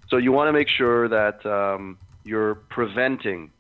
So 0.09 0.17
you 0.17 0.33
want 0.33 0.49
to 0.49 0.53
make 0.53 0.69
sure 0.69 1.09
that 1.09 1.47
um, 1.47 1.99
you're 2.25 2.57
preventing 2.57 3.51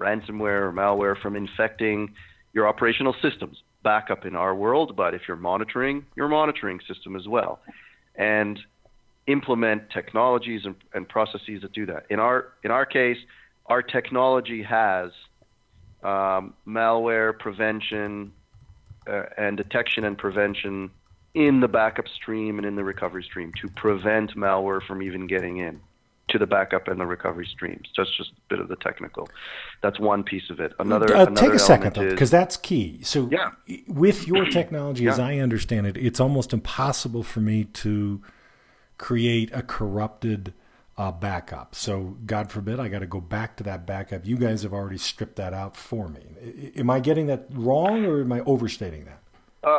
ransomware 0.00 0.62
or 0.62 0.72
malware 0.72 1.20
from 1.20 1.36
infecting 1.36 2.14
your 2.52 2.66
operational 2.66 3.14
systems. 3.22 3.62
Backup 3.82 4.26
in 4.26 4.34
our 4.34 4.54
world, 4.54 4.96
but 4.96 5.14
if 5.14 5.22
you're 5.28 5.36
monitoring, 5.36 6.04
your 6.16 6.28
monitoring 6.28 6.80
system 6.86 7.16
as 7.16 7.28
well, 7.28 7.60
and 8.16 8.60
implement 9.26 9.90
technologies 9.90 10.62
and, 10.64 10.74
and 10.94 11.08
processes 11.08 11.62
that 11.62 11.72
do 11.72 11.86
that. 11.86 12.06
In 12.10 12.18
our 12.18 12.48
in 12.64 12.70
our 12.70 12.86
case, 12.86 13.18
our 13.66 13.82
technology 13.82 14.62
has 14.62 15.12
um, 16.02 16.54
malware 16.66 17.38
prevention 17.38 18.32
uh, 19.06 19.24
and 19.36 19.56
detection 19.56 20.04
and 20.04 20.16
prevention 20.16 20.90
in 21.34 21.60
the 21.60 21.68
backup 21.68 22.08
stream 22.08 22.58
and 22.58 22.66
in 22.66 22.74
the 22.74 22.84
recovery 22.84 23.22
stream 23.22 23.52
to 23.60 23.68
prevent 23.68 24.34
malware 24.36 24.82
from 24.82 25.02
even 25.02 25.26
getting 25.26 25.58
in 25.58 25.80
to 26.28 26.38
the 26.38 26.46
backup 26.46 26.88
and 26.88 27.00
the 27.00 27.06
recovery 27.06 27.46
streams. 27.46 27.88
That's 27.96 28.16
just 28.16 28.30
a 28.30 28.40
bit 28.48 28.60
of 28.60 28.68
the 28.68 28.76
technical. 28.76 29.28
That's 29.82 29.98
one 29.98 30.22
piece 30.22 30.48
of 30.48 30.60
it. 30.60 30.72
Another, 30.78 31.12
Uh, 31.14 31.26
another 31.26 31.34
take 31.34 31.54
a 31.54 31.58
second 31.58 31.94
though, 31.94 32.08
because 32.08 32.30
that's 32.30 32.56
key. 32.56 33.00
So, 33.02 33.28
Yeah. 33.30 33.50
with 33.88 34.26
your 34.26 34.44
technology, 34.58 35.06
as 35.08 35.18
I 35.18 35.38
understand 35.38 35.86
it, 35.86 35.96
it's 35.96 36.20
almost 36.20 36.52
impossible 36.52 37.22
for 37.22 37.40
me 37.40 37.64
to 37.64 38.22
create 39.00 39.50
a 39.54 39.62
corrupted 39.62 40.52
uh, 40.98 41.10
backup. 41.10 41.74
So, 41.74 42.18
God 42.26 42.50
forbid, 42.52 42.78
I 42.78 42.88
got 42.88 42.98
to 42.98 43.06
go 43.06 43.18
back 43.20 43.56
to 43.56 43.64
that 43.64 43.86
backup. 43.86 44.26
You 44.26 44.36
guys 44.36 44.62
have 44.62 44.74
already 44.74 44.98
stripped 44.98 45.36
that 45.36 45.54
out 45.54 45.74
for 45.74 46.08
me. 46.08 46.20
I- 46.76 46.78
Am 46.80 46.90
I 46.90 47.00
getting 47.00 47.26
that 47.28 47.46
wrong, 47.50 48.04
or 48.04 48.20
am 48.20 48.30
I 48.30 48.40
overstating 48.40 49.06
that? 49.06 49.22
Uh, 49.64 49.78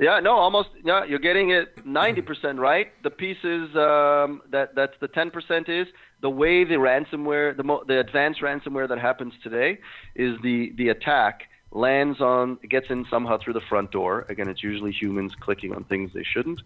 yeah, 0.00 0.18
no, 0.20 0.32
almost. 0.32 0.70
Yeah, 0.82 1.04
you're 1.04 1.18
getting 1.18 1.50
it 1.50 1.76
90% 1.86 2.58
right. 2.58 2.88
The 3.02 3.10
pieces 3.10 3.76
um, 3.76 4.40
that 4.50 4.74
that's 4.74 4.94
the 4.98 5.08
10% 5.08 5.68
is 5.68 5.86
the 6.22 6.30
way 6.30 6.64
the 6.64 6.76
ransomware, 6.76 7.54
the 7.54 7.62
mo- 7.64 7.84
the 7.86 8.00
advanced 8.00 8.40
ransomware 8.40 8.88
that 8.88 8.98
happens 8.98 9.34
today 9.42 9.78
is 10.14 10.38
the 10.42 10.72
the 10.76 10.88
attack 10.88 11.42
lands 11.70 12.20
on 12.20 12.56
gets 12.70 12.86
in 12.88 13.04
somehow 13.10 13.36
through 13.38 13.52
the 13.52 13.60
front 13.68 13.90
door. 13.90 14.24
Again, 14.28 14.48
it's 14.48 14.62
usually 14.62 14.92
humans 14.92 15.32
clicking 15.40 15.74
on 15.74 15.84
things 15.84 16.12
they 16.14 16.22
shouldn't. 16.24 16.60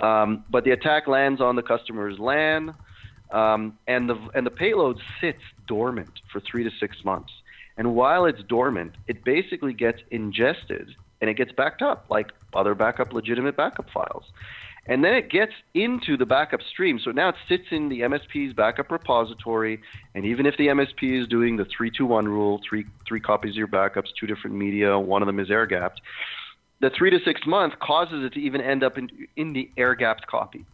Um, 0.00 0.44
but 0.50 0.64
the 0.64 0.70
attack 0.70 1.06
lands 1.08 1.40
on 1.40 1.56
the 1.56 1.62
customer's 1.62 2.18
LAN, 2.18 2.74
um, 3.30 3.78
and 3.86 4.08
the 4.08 4.16
and 4.34 4.46
the 4.46 4.50
payload 4.50 5.00
sits 5.20 5.42
dormant 5.66 6.20
for 6.32 6.40
three 6.40 6.64
to 6.64 6.70
six 6.78 7.04
months. 7.04 7.32
And 7.76 7.94
while 7.94 8.24
it's 8.24 8.42
dormant, 8.42 8.96
it 9.06 9.24
basically 9.24 9.72
gets 9.72 10.00
ingested 10.10 10.94
and 11.20 11.30
it 11.30 11.34
gets 11.34 11.52
backed 11.52 11.82
up 11.82 12.06
like 12.10 12.32
other 12.54 12.74
backup 12.74 13.12
legitimate 13.12 13.56
backup 13.56 13.88
files. 13.90 14.24
And 14.86 15.04
then 15.04 15.14
it 15.14 15.28
gets 15.28 15.52
into 15.74 16.16
the 16.16 16.24
backup 16.24 16.62
stream. 16.62 16.98
So 16.98 17.10
now 17.10 17.28
it 17.28 17.34
sits 17.46 17.66
in 17.70 17.90
the 17.90 18.00
MSP's 18.00 18.54
backup 18.54 18.90
repository. 18.90 19.82
And 20.14 20.24
even 20.24 20.46
if 20.46 20.56
the 20.56 20.68
MSP 20.68 21.20
is 21.20 21.28
doing 21.28 21.56
the 21.56 21.66
321 21.66 22.26
rule, 22.26 22.60
three, 22.66 22.86
three 23.06 23.20
copies 23.20 23.50
of 23.50 23.56
your 23.56 23.68
backups, 23.68 24.08
two 24.18 24.26
different 24.26 24.56
media, 24.56 24.98
one 24.98 25.20
of 25.20 25.26
them 25.26 25.38
is 25.38 25.50
air 25.50 25.66
gapped, 25.66 26.00
the 26.80 26.90
three 26.96 27.10
to 27.10 27.18
six 27.24 27.40
months 27.46 27.76
causes 27.80 28.24
it 28.24 28.32
to 28.34 28.40
even 28.40 28.60
end 28.60 28.82
up 28.82 28.98
in, 28.98 29.08
in 29.36 29.52
the 29.52 29.70
air 29.76 29.94
gapped 29.94 30.26
copy. 30.26 30.64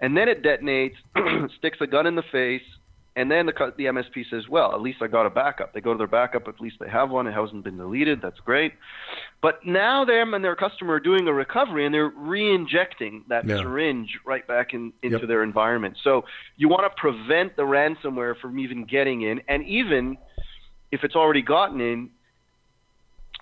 And 0.00 0.16
then 0.16 0.28
it 0.28 0.42
detonates, 0.42 0.96
sticks 1.58 1.78
a 1.80 1.86
gun 1.86 2.06
in 2.06 2.14
the 2.16 2.24
face, 2.30 2.62
and 3.16 3.30
then 3.30 3.46
the 3.46 3.72
the 3.78 3.84
MSP 3.84 4.28
says, 4.30 4.46
well, 4.46 4.74
at 4.74 4.82
least 4.82 4.98
I 5.00 5.06
got 5.06 5.24
a 5.24 5.30
backup. 5.30 5.72
They 5.72 5.80
go 5.80 5.92
to 5.92 5.96
their 5.96 6.06
backup, 6.06 6.46
at 6.48 6.60
least 6.60 6.76
they 6.78 6.88
have 6.90 7.08
one. 7.08 7.26
It 7.26 7.32
hasn't 7.32 7.64
been 7.64 7.78
deleted. 7.78 8.20
That's 8.20 8.38
great. 8.40 8.74
But 9.40 9.64
now 9.64 10.04
them 10.04 10.34
and 10.34 10.44
their 10.44 10.54
customer 10.54 10.94
are 10.94 11.00
doing 11.00 11.26
a 11.26 11.32
recovery, 11.32 11.86
and 11.86 11.94
they're 11.94 12.12
re-injecting 12.14 13.24
that 13.30 13.48
yeah. 13.48 13.56
syringe 13.56 14.18
right 14.26 14.46
back 14.46 14.74
in, 14.74 14.92
into 15.02 15.20
yep. 15.20 15.28
their 15.28 15.42
environment. 15.42 15.96
So 16.04 16.26
you 16.58 16.68
want 16.68 16.84
to 16.84 17.00
prevent 17.00 17.56
the 17.56 17.62
ransomware 17.62 18.38
from 18.38 18.58
even 18.58 18.84
getting 18.84 19.22
in, 19.22 19.40
and 19.48 19.64
even 19.64 20.18
if 20.92 21.02
it's 21.02 21.16
already 21.16 21.42
gotten 21.42 21.80
in 21.80 22.10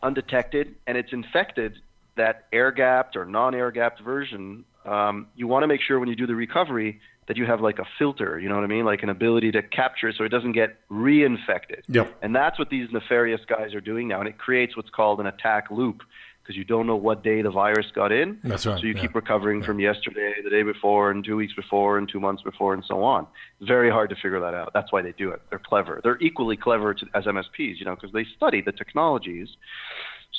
undetected 0.04 0.76
and 0.87 0.97
it's 0.97 1.12
infected, 1.12 1.75
that 2.16 2.47
air 2.52 2.73
gapped 2.73 3.16
or 3.16 3.25
non 3.25 3.54
air 3.54 3.71
gapped 3.71 4.00
version, 4.00 4.64
um, 4.85 5.28
you 5.35 5.47
want 5.47 5.62
to 5.62 5.66
make 5.66 5.80
sure 5.80 5.99
when 5.99 6.09
you 6.09 6.16
do 6.16 6.26
the 6.26 6.35
recovery 6.35 7.00
that 7.26 7.37
you 7.37 7.47
have 7.47 7.61
like 7.61 7.78
a 7.78 7.87
filter, 7.99 8.38
you 8.38 8.49
know 8.49 8.54
what 8.54 8.64
I 8.64 8.66
mean? 8.66 8.85
Like 8.85 9.02
an 9.02 9.09
ability 9.09 9.52
to 9.52 9.62
capture 9.62 10.09
it 10.09 10.16
so 10.18 10.25
it 10.25 10.28
doesn't 10.28 10.52
get 10.52 10.76
reinfected. 10.90 11.83
Yep. 11.88 12.18
And 12.23 12.37
that's 12.37 12.59
what 12.59 12.68
these 12.68 12.88
nefarious 12.92 13.40
guys 13.49 13.75
are 13.75 13.80
doing 13.80 14.09
now. 14.09 14.21
And 14.21 14.28
it 14.28 14.38
creates 14.38 14.76
what's 14.76 14.90
called 14.90 15.21
an 15.21 15.26
attack 15.26 15.71
loop 15.71 16.02
because 16.42 16.56
you 16.56 16.64
don't 16.64 16.87
know 16.87 16.97
what 16.97 17.25
day 17.25 17.40
the 17.40 17.50
virus 17.50 17.87
got 17.94 18.12
in. 18.12 18.38
That's 18.44 18.66
right. 18.66 18.78
So 18.78 18.87
you 18.87 18.92
yeah. 18.92 19.00
keep 19.00 19.14
recovering 19.14 19.61
yeah. 19.61 19.66
from 19.66 19.80
yesterday, 19.80 20.35
the 20.44 20.50
day 20.50 20.62
before, 20.62 21.11
and 21.11 21.25
two 21.25 21.37
weeks 21.37 21.54
before, 21.54 21.97
and 21.97 22.06
two 22.06 22.21
months 22.21 22.42
before, 22.42 22.75
and 22.75 22.85
so 22.87 23.02
on. 23.02 23.26
It's 23.61 23.68
very 23.68 23.90
hard 23.90 24.11
to 24.11 24.16
figure 24.16 24.40
that 24.40 24.52
out. 24.52 24.73
That's 24.75 24.92
why 24.92 25.00
they 25.00 25.12
do 25.12 25.30
it. 25.30 25.40
They're 25.49 25.59
clever. 25.59 26.00
They're 26.02 26.18
equally 26.21 26.59
clever 26.59 26.92
to, 26.92 27.06
as 27.14 27.25
MSPs, 27.25 27.78
you 27.78 27.87
know, 27.87 27.94
because 27.94 28.12
they 28.12 28.26
study 28.37 28.61
the 28.61 28.73
technologies. 28.73 29.49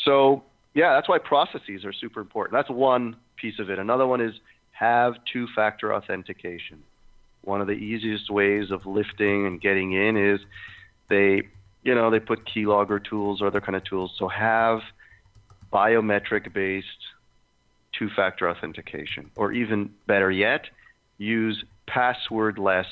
So 0.03 0.44
yeah, 0.75 0.94
that's 0.94 1.10
why 1.10 1.17
processes 1.17 1.86
are 1.86 1.94
super 1.94 2.20
important. 2.20 2.53
That's 2.53 2.70
one 2.70 3.15
piece 3.38 3.60
of 3.60 3.70
it. 3.70 3.79
Another 3.79 4.05
one 4.05 4.22
is 4.22 4.34
have 4.72 5.13
two-factor 5.32 5.96
authentication. 5.96 6.84
One 7.44 7.62
of 7.62 7.67
the 7.67 7.74
easiest 7.74 8.29
ways 8.29 8.72
of 8.72 8.86
lifting 8.86 9.48
and 9.48 9.62
getting 9.62 9.94
in 9.94 10.17
is 10.17 10.41
they, 11.10 11.44
you 11.84 11.96
know, 11.96 12.12
they 12.12 12.20
put 12.20 12.46
keylogger 12.46 13.03
tools 13.03 13.41
or 13.41 13.48
other 13.48 13.62
kind 13.62 13.77
of 13.77 13.86
tools. 13.86 14.12
So 14.20 14.27
have 14.27 14.82
biometric-based 15.72 16.88
two-factor 17.98 18.50
authentication, 18.50 19.32
or 19.38 19.53
even 19.53 19.91
better 20.08 20.29
yet, 20.29 20.65
use 21.17 21.63
passwordless 21.88 22.86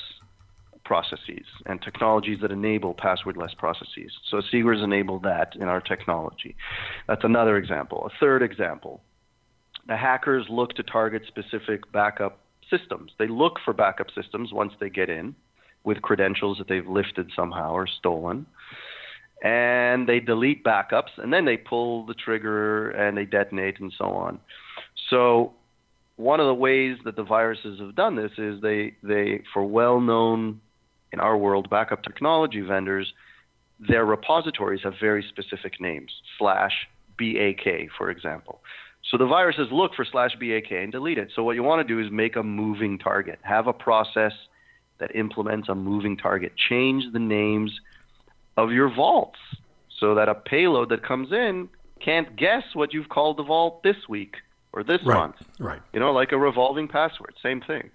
processes 0.84 1.46
and 1.66 1.80
technologies 1.82 2.38
that 2.42 2.50
enable 2.50 2.94
passwordless 2.94 3.56
processes. 3.56 4.12
So 4.30 4.40
Asigra's 4.40 4.82
enable 4.82 5.18
that 5.20 5.54
in 5.56 5.64
our 5.64 5.80
technology. 5.80 6.54
That's 7.08 7.24
another 7.24 7.56
example. 7.56 8.06
A 8.06 8.18
third 8.20 8.42
example, 8.42 9.00
the 9.86 9.96
hackers 9.96 10.46
look 10.48 10.74
to 10.74 10.82
target 10.82 11.22
specific 11.26 11.90
backup 11.92 12.38
systems. 12.70 13.12
They 13.18 13.28
look 13.28 13.58
for 13.64 13.72
backup 13.72 14.08
systems 14.14 14.52
once 14.52 14.72
they 14.80 14.90
get 14.90 15.10
in 15.10 15.34
with 15.84 16.00
credentials 16.02 16.58
that 16.58 16.68
they've 16.68 16.86
lifted 16.86 17.30
somehow 17.36 17.72
or 17.72 17.86
stolen. 17.86 18.46
And 19.42 20.08
they 20.08 20.20
delete 20.20 20.64
backups 20.64 21.18
and 21.18 21.32
then 21.32 21.44
they 21.44 21.58
pull 21.58 22.06
the 22.06 22.14
trigger 22.14 22.90
and 22.90 23.16
they 23.16 23.26
detonate 23.26 23.80
and 23.80 23.92
so 23.98 24.06
on. 24.06 24.40
So 25.10 25.52
one 26.16 26.40
of 26.40 26.46
the 26.46 26.54
ways 26.54 26.96
that 27.04 27.16
the 27.16 27.24
viruses 27.24 27.80
have 27.80 27.94
done 27.94 28.16
this 28.16 28.30
is 28.38 28.62
they, 28.62 28.94
they 29.02 29.42
for 29.52 29.64
well-known 29.64 30.60
in 31.14 31.20
our 31.20 31.36
world 31.38 31.70
backup 31.70 32.02
technology 32.02 32.60
vendors, 32.60 33.14
their 33.80 34.04
repositories 34.04 34.82
have 34.82 34.94
very 35.00 35.24
specific 35.28 35.80
names, 35.80 36.10
slash 36.38 36.72
BAK, 37.18 37.88
for 37.96 38.10
example. 38.10 38.60
So 39.10 39.16
the 39.16 39.26
viruses 39.26 39.68
look 39.70 39.94
for 39.94 40.04
slash 40.04 40.32
BAK 40.40 40.72
and 40.72 40.90
delete 40.92 41.18
it. 41.18 41.30
So 41.34 41.42
what 41.44 41.54
you 41.54 41.62
want 41.62 41.86
to 41.86 41.94
do 41.94 42.04
is 42.04 42.10
make 42.10 42.36
a 42.36 42.42
moving 42.42 42.98
target. 42.98 43.38
Have 43.42 43.66
a 43.66 43.72
process 43.72 44.32
that 44.98 45.14
implements 45.14 45.68
a 45.68 45.74
moving 45.74 46.16
target. 46.16 46.52
Change 46.56 47.04
the 47.12 47.18
names 47.18 47.72
of 48.56 48.72
your 48.72 48.92
vaults 48.92 49.38
so 50.00 50.14
that 50.16 50.28
a 50.28 50.34
payload 50.34 50.88
that 50.88 51.06
comes 51.06 51.32
in 51.32 51.68
can't 52.00 52.34
guess 52.36 52.64
what 52.74 52.92
you've 52.92 53.08
called 53.08 53.36
the 53.36 53.42
vault 53.42 53.82
this 53.82 53.96
week 54.08 54.34
or 54.72 54.82
this 54.82 55.00
right, 55.04 55.16
month. 55.16 55.36
Right. 55.60 55.80
You 55.92 56.00
know, 56.00 56.12
like 56.12 56.32
a 56.32 56.38
revolving 56.38 56.88
password, 56.88 57.34
same 57.42 57.60
thing. 57.60 57.90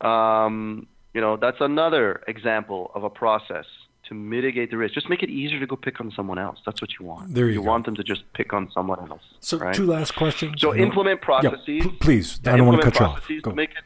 Um, 0.00 0.86
you 1.16 1.22
know, 1.22 1.38
that's 1.38 1.62
another 1.62 2.22
example 2.28 2.90
of 2.94 3.02
a 3.02 3.08
process 3.08 3.64
to 4.06 4.14
mitigate 4.14 4.70
the 4.70 4.76
risk. 4.76 4.92
Just 4.92 5.08
make 5.08 5.22
it 5.22 5.30
easier 5.30 5.58
to 5.58 5.66
go 5.66 5.74
pick 5.74 5.98
on 5.98 6.12
someone 6.14 6.38
else. 6.38 6.58
That's 6.66 6.82
what 6.82 6.90
you 7.00 7.06
want. 7.06 7.34
There 7.34 7.46
you, 7.46 7.54
you 7.54 7.62
want 7.62 7.86
them 7.86 7.94
to 7.94 8.04
just 8.04 8.30
pick 8.34 8.52
on 8.52 8.70
someone 8.70 9.00
else. 9.10 9.22
So 9.40 9.56
right? 9.56 9.74
two 9.74 9.86
last 9.86 10.14
questions. 10.14 10.60
So 10.60 10.74
implement 10.74 11.22
processes. 11.22 11.60
Yeah, 11.66 11.84
p- 11.84 11.90
please, 12.02 12.38
I 12.44 12.58
don't 12.58 12.66
want 12.66 12.82
to 12.82 12.90
cut 12.90 13.00
you 13.00 13.06
off. 13.06 13.26
Go. 13.26 13.50
To 13.50 13.56
make 13.56 13.70
it, 13.70 13.84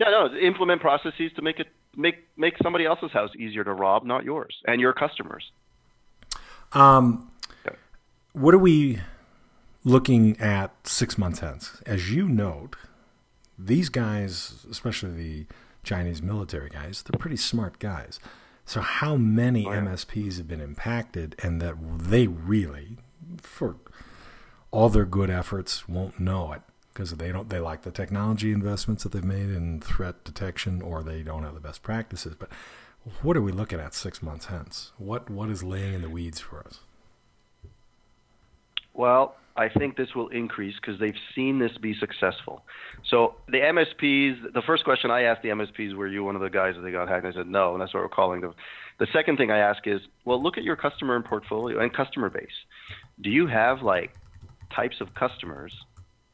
yeah, 0.00 0.08
no, 0.08 0.34
implement 0.34 0.80
processes 0.80 1.30
to 1.36 1.42
make 1.42 1.60
it 1.60 1.66
make 1.94 2.26
make 2.38 2.54
somebody 2.62 2.86
else's 2.86 3.10
house 3.10 3.32
easier 3.38 3.62
to 3.62 3.74
rob, 3.74 4.06
not 4.06 4.24
yours, 4.24 4.56
and 4.66 4.80
your 4.80 4.94
customers. 4.94 5.52
Um, 6.72 7.30
what 8.32 8.54
are 8.54 8.58
we 8.58 9.00
looking 9.84 10.40
at 10.40 10.70
six 10.86 11.18
months 11.18 11.40
hence? 11.40 11.82
As 11.84 12.10
you 12.10 12.26
note, 12.30 12.76
these 13.58 13.90
guys, 13.90 14.64
especially 14.70 15.12
the 15.12 15.46
Chinese 15.86 16.20
military 16.20 16.68
guys, 16.68 17.02
they're 17.02 17.18
pretty 17.18 17.36
smart 17.36 17.78
guys. 17.78 18.20
So 18.66 18.80
how 18.80 19.16
many 19.16 19.64
oh. 19.64 19.70
MSPs 19.70 20.36
have 20.38 20.48
been 20.48 20.60
impacted 20.60 21.36
and 21.42 21.62
that 21.62 21.76
they 21.80 22.26
really, 22.26 22.98
for 23.40 23.76
all 24.70 24.88
their 24.88 25.06
good 25.06 25.30
efforts, 25.30 25.88
won't 25.88 26.18
know 26.18 26.52
it 26.52 26.62
because 26.92 27.12
they 27.12 27.30
don't 27.30 27.48
they 27.48 27.60
like 27.60 27.82
the 27.82 27.90
technology 27.90 28.52
investments 28.52 29.04
that 29.04 29.12
they've 29.12 29.22
made 29.22 29.50
in 29.50 29.80
threat 29.80 30.24
detection 30.24 30.82
or 30.82 31.02
they 31.02 31.22
don't 31.22 31.44
have 31.44 31.54
the 31.54 31.60
best 31.60 31.82
practices. 31.82 32.34
But 32.36 32.48
what 33.22 33.36
are 33.36 33.42
we 33.42 33.52
looking 33.52 33.78
at 33.78 33.94
six 33.94 34.20
months 34.20 34.46
hence? 34.46 34.92
What 34.98 35.30
what 35.30 35.48
is 35.48 35.62
laying 35.62 35.94
in 35.94 36.02
the 36.02 36.10
weeds 36.10 36.40
for 36.40 36.60
us? 36.66 36.80
Well, 38.92 39.36
I 39.56 39.68
think 39.68 39.96
this 39.96 40.14
will 40.14 40.28
increase 40.28 40.74
because 40.76 41.00
they've 41.00 41.18
seen 41.34 41.58
this 41.58 41.72
be 41.78 41.94
successful. 41.94 42.64
So 43.08 43.36
the 43.48 43.58
MSPs, 43.58 44.52
the 44.52 44.62
first 44.62 44.84
question 44.84 45.10
I 45.10 45.22
asked 45.22 45.42
the 45.42 45.48
MSPs, 45.48 45.94
were 45.94 46.06
you 46.06 46.24
one 46.24 46.36
of 46.36 46.42
the 46.42 46.50
guys 46.50 46.74
that 46.74 46.82
they 46.82 46.90
got 46.90 47.08
hacked? 47.08 47.24
And 47.24 47.34
I 47.34 47.36
said 47.36 47.48
no, 47.48 47.72
and 47.72 47.80
that's 47.80 47.94
what 47.94 48.02
we're 48.02 48.08
calling 48.08 48.40
them. 48.42 48.54
The 48.98 49.06
second 49.12 49.36
thing 49.36 49.50
I 49.50 49.58
ask 49.58 49.86
is, 49.86 50.00
well, 50.24 50.42
look 50.42 50.58
at 50.58 50.64
your 50.64 50.76
customer 50.76 51.16
and 51.16 51.24
portfolio 51.24 51.80
and 51.80 51.92
customer 51.92 52.30
base. 52.30 52.48
Do 53.20 53.30
you 53.30 53.46
have 53.46 53.82
like 53.82 54.14
types 54.74 55.00
of 55.00 55.14
customers 55.14 55.72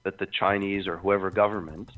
that 0.05 0.19
the 0.19 0.27
Chinese 0.27 0.87
or 0.87 0.97
whoever 0.97 1.31
government 1.31 1.91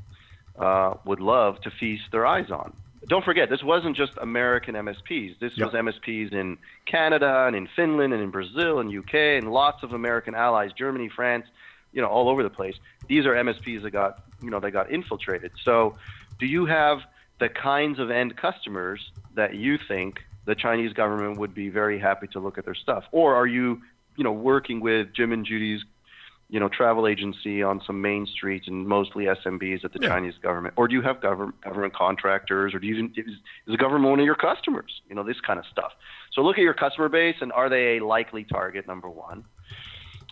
uh, 0.59 0.95
would 1.05 1.19
love 1.19 1.59
to 1.61 1.71
feast 1.71 2.03
their 2.11 2.25
eyes 2.25 2.51
on? 2.51 2.75
Don't 3.07 3.23
forget, 3.23 3.49
this 3.49 3.63
wasn't 3.63 3.95
just 3.95 4.13
American 4.21 4.75
MSPs. 4.75 5.39
This 5.39 5.57
yep. 5.57 5.71
was 5.71 5.73
MSPs 5.73 6.33
in 6.33 6.57
Canada 6.85 7.45
and 7.47 7.55
in 7.55 7.67
Finland 7.75 8.13
and 8.13 8.21
in 8.21 8.31
Brazil 8.31 8.79
and 8.79 8.95
UK 8.95 9.13
and 9.13 9.51
lots 9.51 9.83
of 9.83 9.93
American 9.93 10.33
allies, 10.33 10.71
Germany, 10.73 11.09
France, 11.09 11.45
you 11.93 12.01
know, 12.01 12.07
all 12.07 12.29
over 12.29 12.43
the 12.43 12.49
place. 12.49 12.75
These 13.07 13.25
are 13.25 13.33
MSPs 13.33 13.83
that 13.83 13.91
got, 13.91 14.23
you 14.41 14.49
know, 14.49 14.59
they 14.59 14.71
got 14.71 14.91
infiltrated. 14.91 15.51
So, 15.63 15.97
do 16.39 16.45
you 16.45 16.65
have 16.65 16.99
the 17.39 17.49
kinds 17.49 17.99
of 17.99 18.09
end 18.11 18.35
customers 18.35 19.11
that 19.35 19.55
you 19.55 19.77
think 19.87 20.19
the 20.45 20.55
Chinese 20.55 20.93
government 20.93 21.39
would 21.39 21.53
be 21.53 21.69
very 21.69 21.99
happy 21.99 22.27
to 22.27 22.39
look 22.39 22.57
at 22.57 22.65
their 22.65 22.75
stuff, 22.75 23.05
or 23.11 23.35
are 23.35 23.47
you, 23.47 23.81
you 24.15 24.23
know, 24.23 24.31
working 24.31 24.79
with 24.79 25.13
Jim 25.13 25.31
and 25.31 25.45
Judy's 25.45 25.83
you 26.49 26.59
know, 26.59 26.69
travel 26.69 27.07
agency 27.07 27.63
on 27.63 27.81
some 27.85 28.01
main 28.01 28.25
streets 28.27 28.67
and 28.67 28.87
mostly 28.87 29.25
SMBs 29.25 29.83
at 29.83 29.93
the 29.93 29.99
yeah. 30.01 30.09
Chinese 30.09 30.35
government? 30.41 30.75
Or 30.77 30.87
do 30.87 30.93
you 30.93 31.01
have 31.01 31.19
government 31.21 31.59
government 31.61 31.93
contractors, 31.93 32.73
or 32.73 32.79
do 32.79 32.87
you 32.87 33.05
is, 33.15 33.25
is 33.25 33.35
the 33.67 33.77
government 33.77 34.11
one 34.11 34.19
of 34.19 34.25
your 34.25 34.35
customers? 34.35 35.01
You 35.09 35.15
know, 35.15 35.23
this 35.23 35.39
kind 35.41 35.59
of 35.59 35.65
stuff. 35.65 35.93
So 36.31 36.41
look 36.41 36.57
at 36.57 36.61
your 36.63 36.73
customer 36.73 37.09
base 37.09 37.37
and 37.41 37.51
are 37.51 37.69
they 37.69 37.97
a 37.97 38.05
likely 38.05 38.43
target? 38.43 38.87
Number 38.87 39.09
one. 39.09 39.45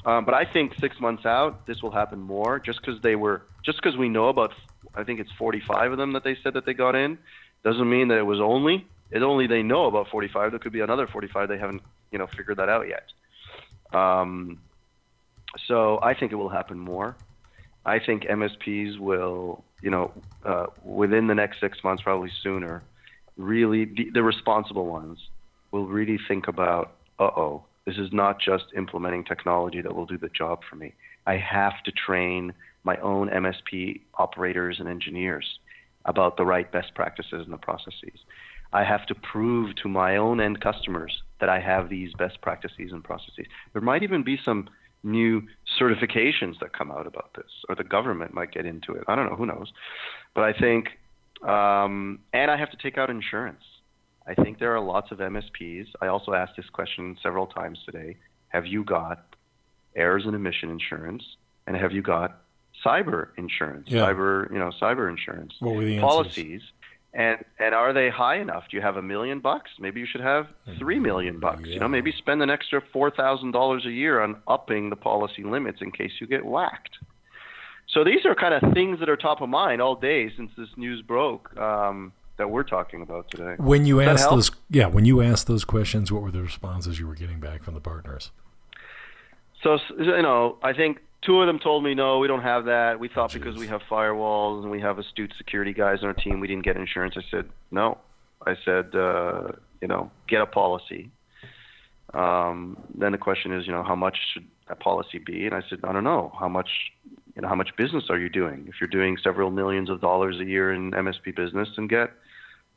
Um, 0.05 0.25
but 0.25 0.33
I 0.33 0.45
think 0.45 0.73
six 0.79 0.99
months 0.99 1.25
out, 1.25 1.65
this 1.65 1.81
will 1.81 1.91
happen 1.91 2.19
more, 2.19 2.59
just 2.59 2.81
because 2.81 3.01
they 3.01 3.15
were, 3.15 3.43
just 3.63 3.81
because 3.81 3.97
we 3.97 4.09
know 4.09 4.27
about, 4.27 4.53
I 4.95 5.03
think 5.03 5.19
it's 5.19 5.31
45 5.31 5.93
of 5.93 5.97
them 5.97 6.13
that 6.13 6.23
they 6.23 6.37
said 6.43 6.55
that 6.55 6.65
they 6.65 6.73
got 6.73 6.95
in, 6.95 7.17
doesn't 7.63 7.89
mean 7.89 8.09
that 8.09 8.17
it 8.17 8.25
was 8.25 8.41
only. 8.41 8.85
It 9.11 9.21
only 9.21 9.47
they 9.47 9.63
know 9.63 9.85
about 9.85 10.09
45. 10.09 10.51
There 10.51 10.59
could 10.59 10.73
be 10.73 10.81
another 10.81 11.07
45 11.07 11.47
they 11.47 11.57
haven't, 11.57 11.81
you 12.11 12.19
know, 12.19 12.27
figured 12.27 12.57
that 12.57 12.67
out 12.67 12.87
yet. 12.89 13.11
Um, 13.97 14.59
so 15.67 15.99
I 16.01 16.13
think 16.13 16.31
it 16.31 16.35
will 16.35 16.49
happen 16.49 16.77
more. 16.77 17.15
I 17.85 17.99
think 17.99 18.23
MSPs 18.23 18.97
will, 18.97 19.63
you 19.81 19.89
know, 19.89 20.11
uh, 20.45 20.67
within 20.83 21.27
the 21.27 21.35
next 21.35 21.59
six 21.59 21.83
months, 21.83 22.03
probably 22.03 22.31
sooner, 22.41 22.83
really 23.37 23.85
the, 23.85 24.09
the 24.13 24.23
responsible 24.23 24.85
ones 24.85 25.19
will 25.71 25.87
really 25.87 26.19
think 26.27 26.47
about, 26.47 26.93
uh 27.19 27.23
oh, 27.23 27.63
this 27.85 27.97
is 27.97 28.13
not 28.13 28.39
just 28.39 28.65
implementing 28.75 29.23
technology 29.25 29.81
that 29.81 29.93
will 29.93 30.05
do 30.05 30.17
the 30.17 30.29
job 30.29 30.61
for 30.69 30.77
me. 30.77 30.93
I 31.25 31.37
have 31.37 31.83
to 31.83 31.91
train 31.91 32.53
my 32.83 32.97
own 32.97 33.29
MSP 33.29 34.01
operators 34.15 34.79
and 34.79 34.87
engineers 34.87 35.59
about 36.05 36.37
the 36.37 36.45
right 36.45 36.69
best 36.71 36.93
practices 36.95 37.43
and 37.43 37.53
the 37.53 37.57
processes. 37.57 38.19
I 38.71 38.83
have 38.83 39.05
to 39.07 39.15
prove 39.15 39.75
to 39.77 39.87
my 39.87 40.17
own 40.17 40.41
end 40.41 40.61
customers 40.61 41.21
that 41.39 41.49
I 41.49 41.59
have 41.59 41.89
these 41.89 42.13
best 42.13 42.41
practices 42.41 42.91
and 42.91 43.03
processes. 43.03 43.45
There 43.73 43.81
might 43.81 44.03
even 44.03 44.23
be 44.23 44.39
some 44.43 44.69
new 45.03 45.43
certifications 45.79 46.59
that 46.59 46.73
come 46.77 46.91
out 46.91 47.07
about 47.07 47.31
this, 47.35 47.51
or 47.67 47.75
the 47.75 47.83
government 47.83 48.33
might 48.33 48.51
get 48.51 48.65
into 48.65 48.93
it. 48.93 49.03
I 49.07 49.15
don't 49.15 49.29
know, 49.29 49.35
who 49.35 49.45
knows? 49.45 49.71
But 50.33 50.43
I 50.45 50.53
think, 50.53 50.87
um, 51.47 52.19
and 52.31 52.49
I 52.49 52.57
have 52.57 52.71
to 52.71 52.77
take 52.77 52.97
out 52.97 53.09
insurance. 53.09 53.63
I 54.25 54.33
think 54.33 54.59
there 54.59 54.73
are 54.73 54.79
lots 54.79 55.11
of 55.11 55.17
MSPs. 55.17 55.87
I 56.01 56.07
also 56.07 56.33
asked 56.33 56.53
this 56.55 56.69
question 56.69 57.17
several 57.21 57.47
times 57.47 57.79
today. 57.85 58.15
Have 58.49 58.65
you 58.65 58.83
got 58.83 59.35
errors 59.95 60.23
and 60.25 60.33
omission 60.35 60.69
insurance? 60.69 61.23
And 61.67 61.75
have 61.75 61.91
you 61.91 62.01
got 62.01 62.41
cyber 62.85 63.29
insurance? 63.37 63.87
Yeah. 63.89 64.01
Cyber, 64.01 64.51
you 64.51 64.59
know, 64.59 64.71
cyber 64.81 65.09
insurance 65.09 65.53
What 65.59 65.75
were 65.75 65.83
the 65.83 65.99
policies. 65.99 66.61
And 67.13 67.43
and 67.59 67.75
are 67.75 67.93
they 67.93 68.09
high 68.09 68.39
enough? 68.39 68.63
Do 68.71 68.77
you 68.77 68.81
have 68.81 68.97
a 68.97 69.01
million 69.01 69.39
bucks? 69.39 69.69
Maybe 69.79 69.99
you 69.99 70.07
should 70.11 70.21
have 70.21 70.47
three 70.79 70.99
million 70.99 71.39
bucks. 71.39 71.67
You 71.67 71.79
know, 71.79 71.87
maybe 71.87 72.11
spend 72.11 72.41
an 72.41 72.49
extra 72.49 72.81
four 72.91 73.11
thousand 73.11 73.51
dollars 73.51 73.85
a 73.85 73.91
year 73.91 74.19
on 74.19 74.41
upping 74.47 74.89
the 74.89 74.95
policy 74.95 75.43
limits 75.43 75.79
in 75.81 75.91
case 75.91 76.11
you 76.19 76.25
get 76.25 76.43
whacked. 76.43 76.97
So 77.89 78.03
these 78.03 78.25
are 78.25 78.33
kind 78.33 78.55
of 78.55 78.73
things 78.73 78.99
that 78.99 79.09
are 79.09 79.17
top 79.17 79.41
of 79.41 79.49
mind 79.49 79.79
all 79.79 79.95
day 79.95 80.31
since 80.35 80.49
this 80.57 80.69
news 80.75 81.03
broke 81.03 81.55
um, 81.57 82.13
that 82.37 82.49
we're 82.49 82.63
talking 82.63 83.03
about 83.03 83.29
today. 83.29 83.55
When 83.57 83.85
you 83.85 84.01
asked 84.01 84.29
those, 84.31 84.49
yeah, 84.71 84.87
when 84.87 85.05
you 85.05 85.21
asked 85.21 85.45
those 85.45 85.63
questions, 85.63 86.11
what 86.11 86.23
were 86.23 86.31
the 86.31 86.41
responses 86.41 86.99
you 86.99 87.05
were 87.05 87.15
getting 87.15 87.39
back 87.39 87.61
from 87.61 87.75
the 87.75 87.81
partners? 87.81 88.31
So 89.61 89.77
you 89.99 90.21
know, 90.23 90.57
I 90.63 90.73
think 90.73 90.99
two 91.25 91.41
of 91.41 91.47
them 91.47 91.59
told 91.59 91.83
me 91.83 91.93
no, 91.93 92.19
we 92.19 92.27
don't 92.27 92.41
have 92.41 92.65
that. 92.65 92.99
We 92.99 93.09
thought 93.09 93.33
because 93.33 93.57
we 93.57 93.67
have 93.67 93.81
firewalls 93.89 94.61
and 94.63 94.71
we 94.71 94.81
have 94.81 94.99
astute 94.99 95.33
security 95.37 95.73
guys 95.73 95.99
on 96.01 96.07
our 96.07 96.13
team, 96.13 96.39
we 96.39 96.47
didn't 96.47 96.65
get 96.65 96.77
insurance. 96.77 97.15
I 97.17 97.23
said 97.31 97.49
no. 97.71 97.97
I 98.45 98.55
said 98.65 98.95
uh, 98.95 99.53
you 99.81 99.87
know, 99.87 100.11
get 100.29 100.41
a 100.41 100.45
policy. 100.45 101.11
Um, 102.13 102.77
then 102.97 103.11
the 103.11 103.17
question 103.17 103.53
is, 103.53 103.65
you 103.65 103.73
know, 103.73 103.83
how 103.83 103.95
much 103.95 104.17
should 104.33 104.47
that 104.69 104.79
policy 104.79 105.17
be? 105.17 105.45
And 105.45 105.53
I 105.53 105.61
said, 105.69 105.79
I 105.83 105.91
don't 105.91 106.03
know. 106.03 106.31
How 106.39 106.47
much, 106.47 106.69
you 107.35 107.41
know, 107.41 107.47
how 107.47 107.55
much 107.55 107.71
business 107.77 108.05
are 108.09 108.17
you 108.17 108.29
doing? 108.29 108.65
If 108.69 108.75
you're 108.79 108.87
doing 108.87 109.17
several 109.21 109.51
millions 109.51 109.89
of 109.89 109.99
dollars 109.99 110.39
a 110.39 110.45
year 110.45 110.71
in 110.71 110.91
MSP 110.91 111.35
business, 111.35 111.67
then 111.75 111.87
get, 111.87 112.11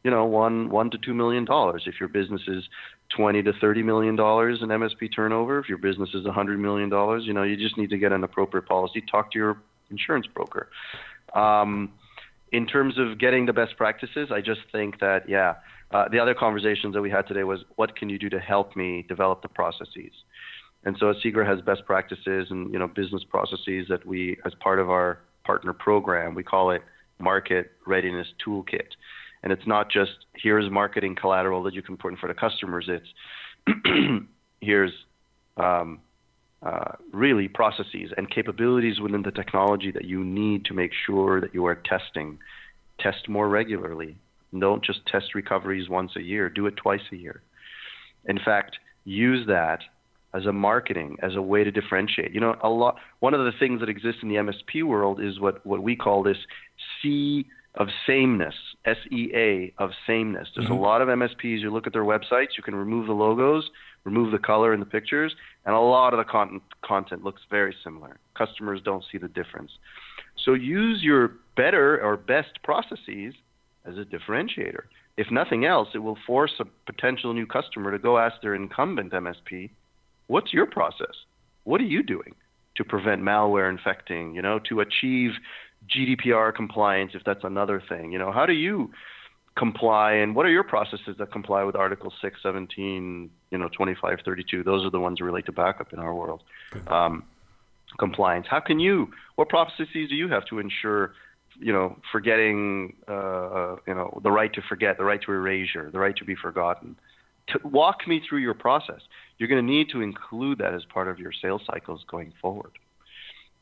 you 0.02 0.10
know, 0.10 0.24
one 0.24 0.70
one 0.70 0.90
to 0.90 0.98
two 0.98 1.14
million 1.14 1.44
dollars. 1.44 1.84
If 1.86 2.00
your 2.00 2.08
business 2.08 2.42
is 2.48 2.64
twenty 3.14 3.42
to 3.42 3.52
thirty 3.60 3.82
million 3.82 4.16
dollars 4.16 4.60
in 4.62 4.68
MSP 4.68 5.14
turnover, 5.14 5.58
if 5.58 5.68
your 5.68 5.78
business 5.78 6.10
is 6.14 6.24
a 6.26 6.32
hundred 6.32 6.58
million 6.58 6.88
dollars, 6.88 7.24
you 7.26 7.32
know, 7.32 7.42
you 7.42 7.56
just 7.56 7.76
need 7.76 7.90
to 7.90 7.98
get 7.98 8.12
an 8.12 8.24
appropriate 8.24 8.66
policy. 8.66 9.02
Talk 9.10 9.32
to 9.32 9.38
your 9.38 9.58
insurance 9.90 10.26
broker. 10.26 10.68
Um, 11.34 11.92
in 12.52 12.66
terms 12.66 12.98
of 12.98 13.18
getting 13.18 13.46
the 13.46 13.52
best 13.52 13.76
practices, 13.76 14.28
I 14.32 14.40
just 14.40 14.60
think 14.72 15.00
that 15.00 15.28
yeah. 15.28 15.56
Uh, 15.92 16.08
the 16.08 16.18
other 16.18 16.34
conversations 16.34 16.94
that 16.94 17.00
we 17.00 17.08
had 17.08 17.28
today 17.28 17.44
was 17.44 17.60
what 17.76 17.94
can 17.94 18.08
you 18.08 18.18
do 18.18 18.28
to 18.28 18.40
help 18.40 18.74
me 18.74 19.04
develop 19.08 19.40
the 19.40 19.48
processes. 19.48 20.10
And 20.86 20.96
so 20.98 21.12
Asigra 21.12 21.46
has 21.46 21.60
best 21.60 21.84
practices 21.84 22.46
and 22.50 22.72
you 22.72 22.78
know 22.78 22.88
business 22.88 23.22
processes 23.22 23.86
that 23.88 24.04
we, 24.06 24.36
as 24.44 24.52
part 24.54 24.78
of 24.78 24.88
our 24.88 25.18
partner 25.44 25.72
program, 25.72 26.34
we 26.34 26.42
call 26.42 26.70
it 26.70 26.82
Market 27.18 27.72
Readiness 27.86 28.26
Toolkit. 28.44 28.88
And 29.46 29.52
it's 29.52 29.66
not 29.68 29.88
just 29.88 30.10
here's 30.34 30.68
marketing 30.72 31.14
collateral 31.14 31.62
that 31.62 31.72
you 31.72 31.80
can 31.80 31.96
put 31.96 32.10
in 32.10 32.16
front 32.16 32.32
of 32.32 32.36
customers. 32.36 32.88
It's 32.88 34.26
here's 34.60 34.90
um, 35.56 36.00
uh, 36.64 36.96
really 37.12 37.46
processes 37.46 38.10
and 38.16 38.28
capabilities 38.28 38.98
within 38.98 39.22
the 39.22 39.30
technology 39.30 39.92
that 39.92 40.04
you 40.04 40.24
need 40.24 40.64
to 40.64 40.74
make 40.74 40.90
sure 41.06 41.40
that 41.40 41.54
you 41.54 41.64
are 41.64 41.76
testing. 41.76 42.40
Test 42.98 43.28
more 43.28 43.48
regularly. 43.48 44.16
Don't 44.58 44.84
just 44.84 45.06
test 45.06 45.32
recoveries 45.32 45.88
once 45.88 46.16
a 46.16 46.22
year. 46.22 46.50
Do 46.50 46.66
it 46.66 46.76
twice 46.76 47.06
a 47.12 47.16
year. 47.16 47.40
In 48.24 48.40
fact, 48.44 48.78
use 49.04 49.46
that 49.46 49.78
as 50.34 50.46
a 50.46 50.52
marketing, 50.52 51.18
as 51.22 51.36
a 51.36 51.42
way 51.42 51.62
to 51.62 51.70
differentiate. 51.70 52.34
You 52.34 52.40
know, 52.40 52.56
a 52.64 52.68
lot. 52.68 52.96
One 53.20 53.32
of 53.32 53.44
the 53.44 53.56
things 53.60 53.78
that 53.78 53.88
exists 53.88 54.22
in 54.24 54.28
the 54.28 54.34
MSP 54.34 54.82
world 54.82 55.20
is 55.20 55.38
what 55.38 55.64
what 55.64 55.84
we 55.84 55.94
call 55.94 56.24
this 56.24 56.38
sea 57.00 57.46
of 57.76 57.88
sameness, 58.06 58.54
S 58.84 58.96
E 59.10 59.30
A 59.34 59.72
of 59.78 59.90
sameness. 60.06 60.48
There's 60.54 60.68
a 60.68 60.70
mm-hmm. 60.70 60.82
lot 60.82 61.02
of 61.02 61.08
MSPs. 61.08 61.60
You 61.60 61.70
look 61.70 61.86
at 61.86 61.92
their 61.92 62.04
websites, 62.04 62.56
you 62.56 62.62
can 62.62 62.74
remove 62.74 63.06
the 63.06 63.12
logos, 63.12 63.68
remove 64.04 64.32
the 64.32 64.38
color 64.38 64.72
in 64.72 64.80
the 64.80 64.86
pictures, 64.86 65.34
and 65.64 65.74
a 65.74 65.80
lot 65.80 66.14
of 66.14 66.18
the 66.18 66.24
content 66.24 66.62
content 66.82 67.22
looks 67.22 67.42
very 67.50 67.74
similar. 67.84 68.18
Customers 68.36 68.80
don't 68.84 69.04
see 69.10 69.18
the 69.18 69.28
difference. 69.28 69.72
So 70.44 70.54
use 70.54 71.02
your 71.02 71.32
better 71.56 72.00
or 72.02 72.16
best 72.16 72.62
processes 72.62 73.34
as 73.84 73.96
a 73.98 74.04
differentiator. 74.04 74.84
If 75.16 75.30
nothing 75.30 75.64
else, 75.64 75.88
it 75.94 75.98
will 75.98 76.18
force 76.26 76.52
a 76.60 76.66
potential 76.90 77.32
new 77.32 77.46
customer 77.46 77.90
to 77.90 77.98
go 77.98 78.18
ask 78.18 78.40
their 78.42 78.54
incumbent 78.54 79.12
MSP, 79.12 79.70
"What's 80.28 80.52
your 80.52 80.66
process? 80.66 81.24
What 81.64 81.80
are 81.80 81.84
you 81.84 82.02
doing 82.02 82.34
to 82.76 82.84
prevent 82.84 83.22
malware 83.22 83.68
infecting? 83.68 84.34
You 84.34 84.42
know, 84.42 84.58
to 84.60 84.80
achieve 84.80 85.32
GDPR 85.94 86.54
compliance, 86.54 87.12
if 87.14 87.22
that's 87.24 87.44
another 87.44 87.82
thing. 87.88 88.12
You 88.12 88.18
know, 88.18 88.32
how 88.32 88.46
do 88.46 88.52
you 88.52 88.90
comply, 89.56 90.12
and 90.12 90.34
what 90.34 90.46
are 90.46 90.50
your 90.50 90.64
processes 90.64 91.16
that 91.18 91.32
comply 91.32 91.64
with 91.64 91.76
Article 91.76 92.12
6, 92.20 92.36
17, 92.42 93.30
you 93.50 93.58
know, 93.58 93.68
25, 93.68 94.18
32? 94.24 94.62
Those 94.62 94.84
are 94.84 94.90
the 94.90 95.00
ones 95.00 95.18
that 95.18 95.24
relate 95.24 95.46
to 95.46 95.52
backup 95.52 95.92
in 95.92 95.98
our 95.98 96.14
world. 96.14 96.42
Um, 96.88 97.24
compliance. 97.98 98.46
How 98.48 98.60
can 98.60 98.78
you? 98.78 99.10
What 99.36 99.48
processes 99.48 99.88
do 100.08 100.14
you 100.14 100.28
have 100.28 100.44
to 100.46 100.58
ensure? 100.58 101.14
You 101.58 101.72
know, 101.72 101.96
forgetting, 102.12 102.96
uh, 103.08 103.76
you 103.86 103.94
know, 103.94 104.20
the 104.22 104.30
right 104.30 104.52
to 104.52 104.60
forget, 104.68 104.98
the 104.98 105.04
right 105.04 105.22
to 105.22 105.32
erasure, 105.32 105.90
the 105.90 105.98
right 105.98 106.14
to 106.16 106.24
be 106.24 106.34
forgotten. 106.34 106.96
To 107.48 107.60
walk 107.66 108.06
me 108.06 108.20
through 108.28 108.40
your 108.40 108.52
process. 108.52 109.00
You're 109.38 109.48
going 109.48 109.64
to 109.64 109.72
need 109.72 109.88
to 109.90 110.02
include 110.02 110.58
that 110.58 110.74
as 110.74 110.84
part 110.84 111.08
of 111.08 111.18
your 111.18 111.32
sales 111.32 111.62
cycles 111.66 112.04
going 112.08 112.34
forward. 112.42 112.72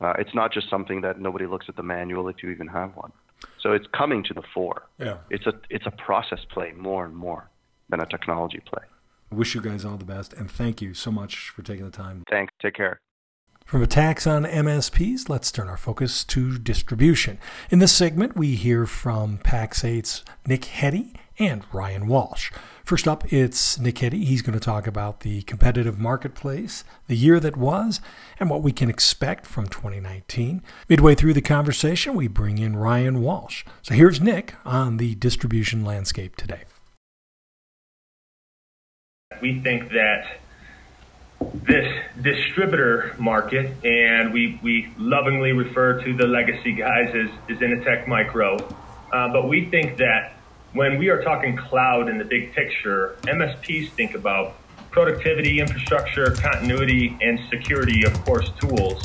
Uh, 0.01 0.13
it's 0.19 0.33
not 0.33 0.51
just 0.51 0.69
something 0.69 1.01
that 1.01 1.19
nobody 1.19 1.45
looks 1.45 1.67
at 1.69 1.75
the 1.75 1.83
manual 1.83 2.27
if 2.27 2.43
you 2.43 2.49
even 2.49 2.67
have 2.67 2.95
one. 2.95 3.11
So 3.59 3.71
it's 3.73 3.87
coming 3.93 4.23
to 4.25 4.33
the 4.33 4.43
fore. 4.53 4.83
Yeah. 4.99 5.17
It's 5.29 5.45
a 5.45 5.53
it's 5.69 5.85
a 5.85 5.91
process 5.91 6.39
play 6.49 6.73
more 6.73 7.05
and 7.05 7.15
more 7.15 7.49
than 7.89 7.99
a 7.99 8.05
technology 8.05 8.61
play. 8.65 8.83
I 9.31 9.35
Wish 9.35 9.55
you 9.55 9.61
guys 9.61 9.85
all 9.85 9.97
the 9.97 10.05
best, 10.05 10.33
and 10.33 10.49
thank 10.49 10.81
you 10.81 10.93
so 10.93 11.11
much 11.11 11.49
for 11.49 11.61
taking 11.61 11.85
the 11.85 11.91
time. 11.91 12.23
Thanks. 12.29 12.53
Take 12.61 12.75
care. 12.75 12.99
From 13.65 13.81
attacks 13.81 14.27
on 14.27 14.45
MSPs, 14.45 15.27
let's 15.27 15.51
turn 15.51 15.67
our 15.67 15.77
focus 15.77 16.23
to 16.25 16.59
distribution. 16.59 17.39
In 17.71 17.79
this 17.79 17.91
segment, 17.91 18.37
we 18.37 18.53
hear 18.53 18.85
from 18.85 19.39
Pax8's 19.39 20.23
Nick 20.45 20.61
Heddy 20.61 21.15
and 21.39 21.63
Ryan 21.71 22.07
Walsh. 22.07 22.51
First 22.83 23.07
up, 23.07 23.31
it's 23.33 23.79
Nick. 23.79 23.97
He's 23.97 24.41
going 24.41 24.57
to 24.57 24.63
talk 24.63 24.85
about 24.85 25.21
the 25.21 25.41
competitive 25.43 25.97
marketplace, 25.97 26.83
the 27.07 27.15
year 27.15 27.39
that 27.39 27.57
was, 27.57 27.99
and 28.39 28.49
what 28.49 28.61
we 28.61 28.71
can 28.71 28.89
expect 28.89 29.45
from 29.45 29.67
2019. 29.67 30.61
Midway 30.87 31.15
through 31.15 31.33
the 31.33 31.41
conversation, 31.41 32.13
we 32.13 32.27
bring 32.27 32.59
in 32.59 32.75
Ryan 32.75 33.21
Walsh. 33.21 33.65
So 33.81 33.95
here's 33.95 34.21
Nick 34.21 34.53
on 34.65 34.97
the 34.97 35.15
distribution 35.15 35.83
landscape 35.83 36.35
today. 36.35 36.63
We 39.41 39.59
think 39.61 39.89
that 39.91 40.37
this 41.53 41.91
distributor 42.21 43.15
market, 43.17 43.83
and 43.83 44.31
we, 44.31 44.59
we 44.63 44.93
lovingly 44.97 45.51
refer 45.51 46.01
to 46.03 46.13
the 46.15 46.27
legacy 46.27 46.73
guys 46.73 47.13
as, 47.15 47.29
as 47.49 47.57
Initech 47.57 48.07
Micro, 48.07 48.57
uh, 49.11 49.29
but 49.29 49.47
we 49.49 49.65
think 49.65 49.97
that 49.97 50.34
when 50.75 50.97
we 50.97 51.07
are 51.07 51.23
talking 51.23 51.55
cloud 51.55 52.09
in 52.09 52.17
the 52.17 52.25
big 52.25 52.53
picture, 52.53 53.15
MSPs 53.21 53.91
think 53.91 54.13
about 54.13 54.55
productivity, 54.91 55.61
infrastructure, 55.61 56.31
continuity, 56.31 57.17
and 57.21 57.39
security, 57.49 58.03
of 58.05 58.13
course, 58.25 58.49
tools. 58.59 59.01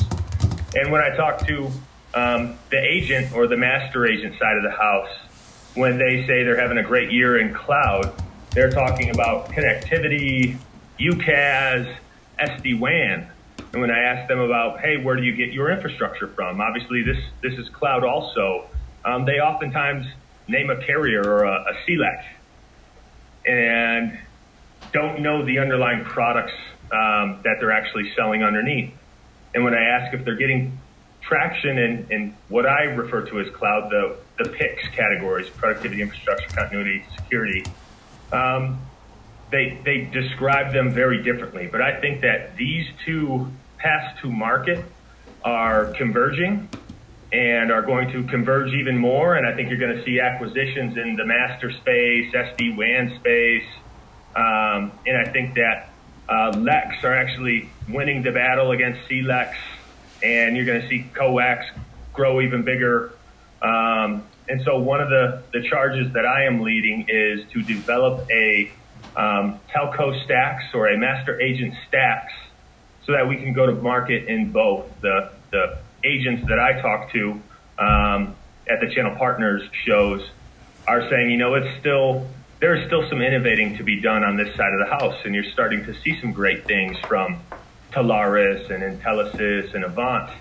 And 0.75 0.91
when 0.91 1.01
I 1.01 1.15
talk 1.15 1.47
to 1.47 1.71
um, 2.13 2.57
the 2.69 2.77
agent 2.77 3.33
or 3.33 3.47
the 3.47 3.55
master 3.55 4.05
agent 4.05 4.37
side 4.37 4.57
of 4.57 4.63
the 4.63 4.71
house, 4.71 5.09
when 5.75 5.97
they 5.97 6.27
say 6.27 6.43
they're 6.43 6.59
having 6.59 6.77
a 6.77 6.83
great 6.83 7.09
year 7.09 7.39
in 7.39 7.53
cloud, 7.53 8.13
they're 8.51 8.71
talking 8.71 9.09
about 9.09 9.47
connectivity, 9.47 10.57
UCaaS, 10.99 11.95
SD 12.37 12.79
WAN. 12.79 13.29
And 13.71 13.79
when 13.79 13.91
I 13.91 13.99
ask 13.99 14.27
them 14.27 14.39
about, 14.39 14.81
hey, 14.81 14.97
where 14.97 15.15
do 15.15 15.23
you 15.23 15.33
get 15.33 15.53
your 15.53 15.71
infrastructure 15.71 16.27
from? 16.27 16.59
Obviously, 16.59 17.01
this 17.03 17.23
this 17.41 17.57
is 17.57 17.69
cloud 17.69 18.03
also. 18.03 18.65
Um, 19.05 19.23
they 19.23 19.39
oftentimes 19.39 20.05
name 20.51 20.69
a 20.69 20.77
carrier 20.85 21.21
or 21.23 21.43
a, 21.45 21.65
a 21.71 21.73
and 23.45 24.19
don't 24.91 25.21
know 25.21 25.45
the 25.45 25.59
underlying 25.59 26.03
products 26.03 26.53
um, 26.91 27.39
that 27.43 27.55
they're 27.59 27.71
actually 27.71 28.11
selling 28.15 28.43
underneath. 28.43 28.93
And 29.53 29.63
when 29.63 29.73
I 29.73 29.81
ask 29.81 30.13
if 30.13 30.23
they're 30.25 30.35
getting 30.35 30.77
traction 31.21 31.77
in, 31.77 32.07
in 32.09 32.35
what 32.49 32.65
I 32.65 32.83
refer 32.83 33.21
to 33.27 33.39
as 33.39 33.49
cloud, 33.55 33.89
the, 33.89 34.17
the 34.37 34.49
PICS 34.49 34.89
categories, 34.93 35.49
productivity, 35.49 36.01
infrastructure, 36.01 36.49
continuity, 36.49 37.05
security, 37.15 37.63
um, 38.31 38.79
they, 39.51 39.79
they 39.83 40.01
describe 40.01 40.73
them 40.73 40.91
very 40.91 41.23
differently. 41.23 41.67
But 41.71 41.81
I 41.81 41.99
think 41.99 42.21
that 42.21 42.55
these 42.55 42.87
two 43.05 43.51
paths 43.77 44.19
to 44.21 44.29
market 44.29 44.83
are 45.43 45.87
converging 45.93 46.69
and 47.31 47.71
are 47.71 47.81
going 47.81 48.11
to 48.11 48.23
converge 48.23 48.73
even 48.73 48.97
more. 48.97 49.35
And 49.35 49.47
I 49.47 49.55
think 49.55 49.69
you're 49.69 49.79
going 49.79 49.95
to 49.95 50.03
see 50.03 50.19
acquisitions 50.19 50.97
in 50.97 51.15
the 51.15 51.25
master 51.25 51.71
space, 51.71 52.33
SD 52.33 52.75
WAN 52.75 53.17
space. 53.19 53.67
Um, 54.35 54.91
and 55.05 55.17
I 55.17 55.31
think 55.31 55.55
that 55.55 55.89
uh, 56.27 56.51
LECs 56.53 57.03
are 57.03 57.13
actually 57.13 57.69
winning 57.89 58.23
the 58.23 58.31
battle 58.31 58.71
against 58.71 59.07
CLECs. 59.09 59.55
And 60.23 60.55
you're 60.55 60.65
going 60.65 60.81
to 60.81 60.89
see 60.89 61.09
coax 61.13 61.65
grow 62.13 62.41
even 62.41 62.63
bigger. 62.63 63.13
Um, 63.61 64.23
and 64.49 64.61
so 64.65 64.79
one 64.79 65.01
of 65.01 65.09
the, 65.09 65.43
the 65.53 65.67
charges 65.67 66.13
that 66.13 66.25
I 66.25 66.45
am 66.45 66.61
leading 66.61 67.05
is 67.07 67.49
to 67.51 67.61
develop 67.61 68.29
a 68.29 68.71
um, 69.15 69.59
telco 69.73 70.23
stacks 70.25 70.65
or 70.73 70.89
a 70.89 70.97
master 70.97 71.39
agent 71.39 71.73
stacks 71.87 72.33
so 73.05 73.13
that 73.13 73.27
we 73.27 73.37
can 73.37 73.53
go 73.53 73.65
to 73.65 73.73
market 73.73 74.27
in 74.27 74.51
both. 74.51 74.85
The, 75.01 75.31
the 75.51 75.79
agents 76.03 76.47
that 76.47 76.59
I 76.59 76.81
talk 76.81 77.11
to 77.11 77.41
um, 77.77 78.35
at 78.69 78.79
the 78.79 78.93
channel 78.93 79.15
partners 79.15 79.61
shows 79.85 80.27
are 80.87 81.09
saying, 81.09 81.31
you 81.31 81.37
know, 81.37 81.55
it's 81.55 81.79
still, 81.79 82.27
there's 82.59 82.85
still 82.87 83.07
some 83.09 83.21
innovating 83.21 83.77
to 83.77 83.83
be 83.83 84.01
done 84.01 84.23
on 84.23 84.37
this 84.37 84.55
side 84.55 84.73
of 84.73 84.79
the 84.79 84.85
house. 84.85 85.15
And 85.25 85.33
you're 85.33 85.51
starting 85.51 85.85
to 85.85 85.93
see 86.01 86.19
some 86.19 86.31
great 86.31 86.65
things 86.65 86.97
from 87.07 87.41
Telarus 87.91 88.69
and 88.69 88.83
Intelisys 88.83 89.73
and 89.73 89.83
Avant. 89.83 90.31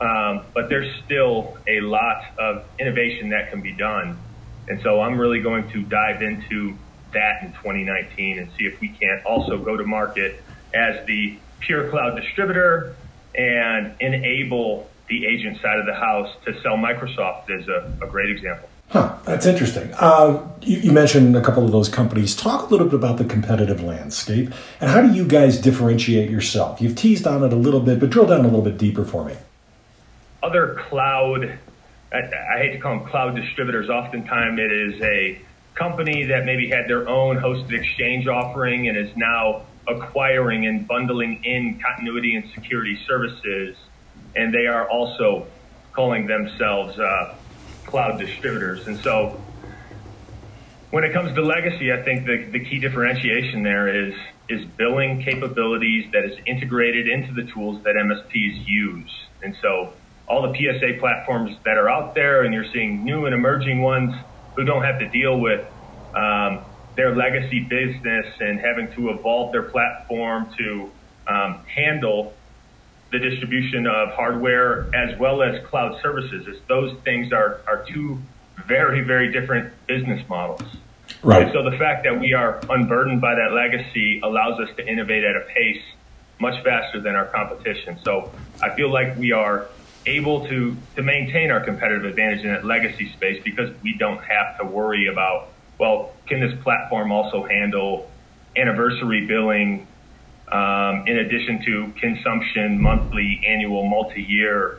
Um, 0.00 0.46
but 0.52 0.68
there's 0.68 0.92
still 1.04 1.56
a 1.66 1.80
lot 1.80 2.24
of 2.38 2.64
innovation 2.78 3.30
that 3.30 3.50
can 3.50 3.60
be 3.60 3.72
done. 3.72 4.18
And 4.68 4.80
so 4.82 5.00
I'm 5.00 5.18
really 5.18 5.40
going 5.40 5.70
to 5.70 5.82
dive 5.82 6.22
into 6.22 6.76
that 7.12 7.42
in 7.42 7.52
2019 7.52 8.38
and 8.38 8.50
see 8.58 8.64
if 8.64 8.80
we 8.80 8.88
can't 8.88 9.24
also 9.24 9.58
go 9.58 9.76
to 9.76 9.84
market 9.84 10.42
as 10.74 11.06
the 11.06 11.38
pure 11.60 11.90
cloud 11.90 12.16
distributor 12.16 12.96
and 13.34 13.94
enable 14.00 14.90
the 15.12 15.26
agent 15.26 15.60
side 15.60 15.78
of 15.78 15.84
the 15.84 15.94
house 15.94 16.34
to 16.46 16.58
sell 16.62 16.78
Microsoft 16.78 17.50
is 17.50 17.68
a, 17.68 17.92
a 18.02 18.06
great 18.06 18.30
example. 18.30 18.68
Huh, 18.88 19.16
that's 19.24 19.44
interesting. 19.46 19.92
Uh, 19.98 20.46
you, 20.62 20.78
you, 20.78 20.92
mentioned 20.92 21.36
a 21.36 21.42
couple 21.42 21.64
of 21.64 21.70
those 21.70 21.88
companies. 21.88 22.34
Talk 22.34 22.68
a 22.68 22.72
little 22.72 22.86
bit 22.86 22.94
about 22.94 23.18
the 23.18 23.24
competitive 23.24 23.82
landscape 23.82 24.50
and 24.80 24.90
how 24.90 25.00
do 25.02 25.12
you 25.12 25.26
guys 25.26 25.58
differentiate 25.58 26.30
yourself? 26.30 26.80
You've 26.80 26.96
teased 26.96 27.26
on 27.26 27.42
it 27.42 27.52
a 27.52 27.56
little 27.56 27.80
bit, 27.80 28.00
but 28.00 28.10
drill 28.10 28.26
down 28.26 28.40
a 28.40 28.44
little 28.44 28.62
bit 28.62 28.78
deeper 28.78 29.04
for 29.04 29.24
me. 29.24 29.34
Other 30.42 30.76
cloud, 30.88 31.58
I, 32.12 32.18
I 32.18 32.58
hate 32.58 32.72
to 32.72 32.78
call 32.78 32.98
them 32.98 33.08
cloud 33.08 33.36
distributors, 33.36 33.88
oftentimes 33.88 34.58
it 34.58 34.72
is 34.72 35.00
a 35.02 35.40
company 35.74 36.24
that 36.24 36.44
maybe 36.44 36.68
had 36.68 36.88
their 36.88 37.08
own 37.08 37.38
hosted 37.38 37.72
exchange 37.72 38.26
offering 38.26 38.88
and 38.88 38.96
is 38.96 39.14
now 39.16 39.62
acquiring 39.88 40.66
and 40.66 40.86
bundling 40.86 41.42
in 41.44 41.80
continuity 41.80 42.34
and 42.34 42.50
security 42.54 42.98
services. 43.06 43.76
And 44.34 44.52
they 44.52 44.66
are 44.66 44.88
also 44.88 45.46
calling 45.92 46.26
themselves 46.26 46.98
uh, 46.98 47.34
cloud 47.86 48.18
distributors. 48.18 48.86
And 48.86 48.98
so 49.00 49.40
when 50.90 51.04
it 51.04 51.12
comes 51.12 51.34
to 51.34 51.42
legacy, 51.42 51.92
I 51.92 52.02
think 52.02 52.26
the, 52.26 52.48
the 52.50 52.64
key 52.64 52.78
differentiation 52.78 53.62
there 53.62 53.88
is 53.88 54.14
is 54.48 54.64
billing 54.76 55.22
capabilities 55.22 56.10
that 56.12 56.24
is 56.24 56.38
integrated 56.46 57.08
into 57.08 57.32
the 57.32 57.50
tools 57.52 57.82
that 57.84 57.94
MSPs 57.94 58.66
use. 58.66 59.10
And 59.42 59.56
so 59.62 59.94
all 60.28 60.42
the 60.42 60.54
PSA 60.54 60.98
platforms 60.98 61.56
that 61.64 61.78
are 61.78 61.88
out 61.88 62.14
there, 62.14 62.42
and 62.42 62.52
you're 62.52 62.70
seeing 62.72 63.04
new 63.04 63.24
and 63.24 63.34
emerging 63.34 63.80
ones 63.80 64.14
who 64.56 64.64
don't 64.64 64.82
have 64.82 64.98
to 64.98 65.08
deal 65.08 65.40
with 65.40 65.66
um, 66.14 66.66
their 66.96 67.16
legacy 67.16 67.60
business 67.60 68.26
and 68.40 68.60
having 68.60 68.92
to 68.92 69.10
evolve 69.10 69.52
their 69.52 69.62
platform 69.62 70.52
to 70.58 70.90
um, 71.26 71.64
handle 71.74 72.34
the 73.12 73.18
distribution 73.18 73.86
of 73.86 74.10
hardware 74.10 74.88
as 74.94 75.18
well 75.18 75.42
as 75.42 75.64
cloud 75.66 76.00
services. 76.02 76.48
As 76.48 76.56
those 76.66 76.96
things 77.04 77.32
are, 77.32 77.60
are 77.66 77.84
two 77.88 78.20
very, 78.66 79.02
very 79.02 79.30
different 79.30 79.72
business 79.86 80.26
models. 80.28 80.62
Right. 81.22 81.42
And 81.42 81.52
so 81.52 81.62
the 81.62 81.76
fact 81.76 82.04
that 82.04 82.18
we 82.18 82.32
are 82.32 82.60
unburdened 82.68 83.20
by 83.20 83.34
that 83.34 83.52
legacy 83.52 84.20
allows 84.22 84.58
us 84.60 84.74
to 84.76 84.86
innovate 84.86 85.24
at 85.24 85.36
a 85.36 85.44
pace 85.54 85.82
much 86.40 86.62
faster 86.64 87.00
than 87.00 87.14
our 87.14 87.26
competition. 87.26 87.98
So 88.02 88.32
I 88.62 88.74
feel 88.74 88.90
like 88.90 89.16
we 89.16 89.32
are 89.32 89.68
able 90.06 90.46
to, 90.48 90.76
to 90.96 91.02
maintain 91.02 91.52
our 91.52 91.60
competitive 91.60 92.04
advantage 92.04 92.44
in 92.44 92.50
that 92.52 92.64
legacy 92.64 93.12
space 93.12 93.42
because 93.44 93.70
we 93.82 93.96
don't 93.98 94.22
have 94.24 94.58
to 94.58 94.64
worry 94.64 95.06
about 95.06 95.48
well, 95.78 96.12
can 96.26 96.38
this 96.38 96.54
platform 96.62 97.10
also 97.10 97.42
handle 97.42 98.08
anniversary 98.56 99.26
billing 99.26 99.86
um, 100.52 101.08
in 101.08 101.16
addition 101.18 101.64
to 101.64 101.92
consumption, 101.98 102.80
monthly, 102.80 103.42
annual, 103.46 103.88
multi-year? 103.88 104.78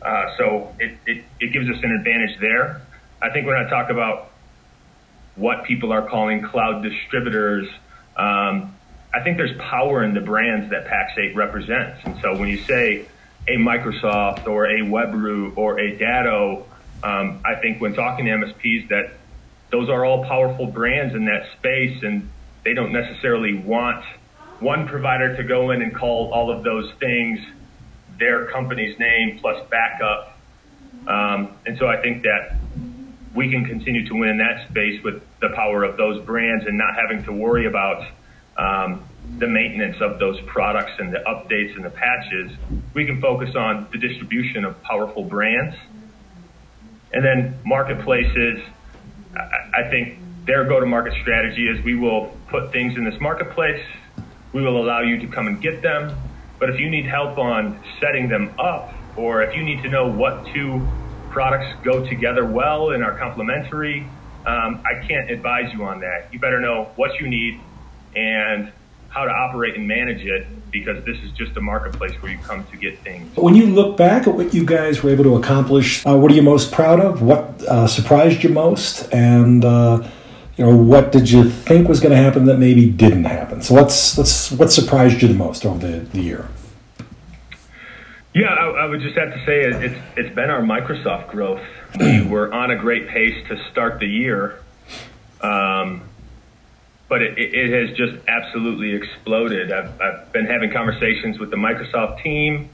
Uh, 0.00 0.36
so 0.38 0.74
it, 0.78 0.96
it, 1.06 1.24
it 1.38 1.52
gives 1.52 1.68
us 1.68 1.76
an 1.82 1.92
advantage 1.92 2.40
there. 2.40 2.80
I 3.20 3.30
think 3.30 3.46
when 3.46 3.56
I 3.56 3.68
talk 3.68 3.90
about 3.90 4.30
what 5.36 5.64
people 5.64 5.92
are 5.92 6.08
calling 6.08 6.42
cloud 6.42 6.82
distributors, 6.82 7.68
um, 8.16 8.74
I 9.12 9.20
think 9.22 9.36
there's 9.36 9.56
power 9.58 10.02
in 10.02 10.14
the 10.14 10.20
brands 10.20 10.70
that 10.70 10.86
Pax8 10.86 11.36
represents. 11.36 12.00
And 12.04 12.18
so 12.20 12.36
when 12.36 12.48
you 12.48 12.58
say 12.58 13.06
a 13.46 13.56
Microsoft 13.56 14.46
or 14.46 14.66
a 14.66 14.80
Webroot 14.80 15.56
or 15.58 15.78
a 15.78 15.98
Datto, 15.98 16.66
um, 17.02 17.40
I 17.44 17.56
think 17.56 17.80
when 17.80 17.94
talking 17.94 18.24
to 18.24 18.30
MSPs 18.30 18.88
that 18.88 19.12
those 19.70 19.88
are 19.88 20.04
all 20.04 20.24
powerful 20.24 20.66
brands 20.66 21.14
in 21.14 21.26
that 21.26 21.46
space, 21.58 22.02
and 22.02 22.28
they 22.64 22.74
don't 22.74 22.92
necessarily 22.92 23.54
want 23.54 24.04
one 24.60 24.86
provider 24.86 25.36
to 25.36 25.42
go 25.42 25.70
in 25.70 25.82
and 25.82 25.94
call 25.94 26.32
all 26.32 26.50
of 26.50 26.62
those 26.62 26.92
things 27.00 27.40
their 28.18 28.46
company's 28.46 28.98
name 28.98 29.38
plus 29.40 29.66
backup. 29.70 30.38
Um, 31.06 31.56
and 31.66 31.78
so 31.78 31.86
I 31.86 32.00
think 32.02 32.22
that 32.22 32.56
we 33.34 33.50
can 33.50 33.64
continue 33.64 34.06
to 34.06 34.14
win 34.14 34.28
in 34.28 34.38
that 34.38 34.68
space 34.68 35.02
with 35.02 35.22
the 35.40 35.48
power 35.50 35.84
of 35.84 35.96
those 35.96 36.22
brands 36.24 36.66
and 36.66 36.76
not 36.76 36.94
having 36.94 37.24
to 37.24 37.32
worry 37.32 37.66
about 37.66 38.06
um, 38.56 39.02
the 39.38 39.46
maintenance 39.46 39.96
of 40.00 40.18
those 40.18 40.38
products 40.42 40.92
and 40.98 41.12
the 41.12 41.18
updates 41.18 41.74
and 41.76 41.84
the 41.84 41.90
patches. 41.90 42.52
We 42.94 43.06
can 43.06 43.20
focus 43.20 43.54
on 43.54 43.88
the 43.92 43.98
distribution 43.98 44.64
of 44.64 44.82
powerful 44.82 45.24
brands. 45.24 45.76
And 47.12 47.24
then 47.24 47.58
marketplaces, 47.64 48.60
I 49.34 49.88
think 49.88 50.18
their 50.44 50.64
go-to-market 50.64 51.14
strategy 51.22 51.66
is 51.66 51.82
we 51.84 51.94
will 51.94 52.36
put 52.48 52.72
things 52.72 52.96
in 52.96 53.04
this 53.04 53.20
marketplace. 53.20 53.82
We 54.52 54.62
will 54.62 54.82
allow 54.82 55.00
you 55.00 55.18
to 55.18 55.26
come 55.26 55.46
and 55.46 55.60
get 55.60 55.82
them. 55.82 56.16
But 56.58 56.70
if 56.70 56.80
you 56.80 56.90
need 56.90 57.06
help 57.06 57.38
on 57.38 57.80
setting 58.00 58.28
them 58.28 58.52
up, 58.58 58.92
or 59.16 59.42
if 59.42 59.56
you 59.56 59.62
need 59.62 59.82
to 59.82 59.88
know 59.88 60.08
what 60.08 60.46
two 60.52 60.86
products 61.30 61.74
go 61.84 62.06
together 62.06 62.44
well 62.44 62.90
and 62.90 63.02
are 63.02 63.16
complementary, 63.16 64.06
um, 64.46 64.82
I 64.84 65.06
can't 65.06 65.30
advise 65.30 65.72
you 65.72 65.84
on 65.84 66.00
that. 66.00 66.32
You 66.32 66.38
better 66.38 66.60
know 66.60 66.90
what 66.96 67.20
you 67.20 67.28
need 67.28 67.60
and 68.16 68.72
how 69.10 69.24
to 69.24 69.30
operate 69.30 69.74
and 69.74 69.86
manage 69.86 70.24
it 70.24 70.46
because 70.70 71.04
this 71.04 71.18
is 71.18 71.32
just 71.32 71.56
a 71.56 71.60
marketplace 71.60 72.12
where 72.22 72.30
you 72.30 72.38
come 72.38 72.64
to 72.66 72.76
get 72.76 72.98
things. 73.00 73.36
When 73.36 73.56
you 73.56 73.66
look 73.66 73.96
back 73.96 74.28
at 74.28 74.34
what 74.34 74.54
you 74.54 74.64
guys 74.64 75.02
were 75.02 75.10
able 75.10 75.24
to 75.24 75.36
accomplish, 75.36 76.06
uh, 76.06 76.16
what 76.16 76.30
are 76.30 76.34
you 76.34 76.42
most 76.42 76.70
proud 76.70 77.00
of? 77.00 77.20
What 77.20 77.62
uh, 77.64 77.88
surprised 77.88 78.44
you 78.44 78.50
most? 78.50 79.12
And 79.12 79.64
uh, 79.64 80.08
you 80.60 80.66
know, 80.66 80.76
what 80.76 81.10
did 81.10 81.30
you 81.30 81.48
think 81.48 81.88
was 81.88 82.00
going 82.00 82.10
to 82.10 82.22
happen 82.22 82.44
that 82.44 82.58
maybe 82.58 82.84
didn't 82.90 83.24
happen? 83.24 83.62
So 83.62 83.72
let's 83.72 84.18
let's 84.18 84.52
what 84.52 84.70
surprised 84.70 85.22
you 85.22 85.28
the 85.28 85.32
most 85.32 85.64
over 85.64 85.78
the, 85.78 86.00
the 86.00 86.20
year? 86.20 86.48
Yeah, 88.34 88.48
I, 88.48 88.82
I 88.82 88.84
would 88.84 89.00
just 89.00 89.16
have 89.16 89.32
to 89.32 89.46
say 89.46 89.62
it, 89.62 89.82
it's 89.82 90.00
it's 90.18 90.34
been 90.34 90.50
our 90.50 90.60
Microsoft 90.60 91.28
growth. 91.28 91.62
We 91.98 92.20
were 92.28 92.52
on 92.52 92.70
a 92.70 92.76
great 92.76 93.08
pace 93.08 93.42
to 93.48 93.56
start 93.70 94.00
the 94.00 94.06
year. 94.06 94.60
Um, 95.40 96.02
but 97.08 97.22
it, 97.22 97.38
it, 97.38 97.88
has 97.88 97.96
just 97.96 98.22
absolutely 98.28 98.92
exploded. 98.92 99.72
I've, 99.72 99.98
I've, 99.98 100.32
been 100.32 100.44
having 100.44 100.70
conversations 100.70 101.38
with 101.38 101.50
the 101.50 101.56
Microsoft 101.56 102.22
team, 102.22 102.68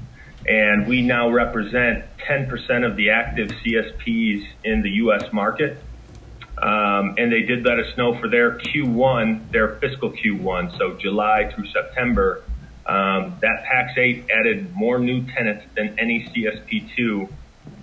and 0.47 0.89
we 0.89 1.03
now 1.03 1.31
represent 1.31 2.05
10% 2.29 2.85
of 2.85 2.97
the 2.97 3.11
active 3.11 3.49
CSPs 3.49 4.45
in 4.65 4.83
the 4.83 4.91
U.S. 4.91 5.33
market. 5.33 5.79
Um, 6.59 7.17
and 7.19 7.31
they 7.31 7.43
did 7.43 7.65
let 7.65 7.79
us 7.79 7.97
know 7.99 8.19
for 8.19 8.29
their 8.29 8.59
Q1, 8.59 9.51
their 9.51 9.77
fiscal 9.77 10.11
Q1, 10.11 10.79
so 10.79 10.95
July 10.95 11.53
through 11.55 11.67
September, 11.67 12.43
um, 12.87 13.37
that 13.41 13.65
Pax8 13.65 14.31
added 14.31 14.75
more 14.75 14.99
new 14.99 15.27
tenants 15.27 15.67
than 15.75 15.99
any 15.99 16.25
CSP2 16.29 17.29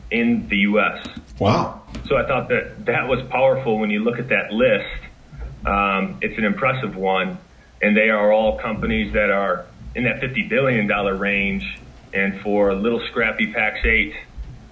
in 0.10 0.48
the 0.48 0.58
U.S. 0.58 1.08
Wow. 1.38 1.84
So 2.08 2.18
I 2.18 2.26
thought 2.26 2.50
that 2.50 2.86
that 2.86 3.08
was 3.08 3.22
powerful 3.30 3.78
when 3.78 3.90
you 3.90 4.04
look 4.04 4.18
at 4.18 4.30
that 4.30 4.52
list 4.52 5.04
um, 5.66 6.18
it's 6.22 6.38
an 6.38 6.44
impressive 6.44 6.96
one, 6.96 7.38
and 7.82 7.96
they 7.96 8.10
are 8.10 8.32
all 8.32 8.60
companies 8.60 9.14
that 9.14 9.30
are 9.30 9.66
in 9.96 10.04
that 10.04 10.22
$50 10.22 10.50
billion 10.50 10.88
range. 10.88 11.80
And 12.14 12.42
for 12.42 12.70
a 12.70 12.76
little 12.76 13.02
scrappy 13.08 13.52
Pax8 13.52 14.14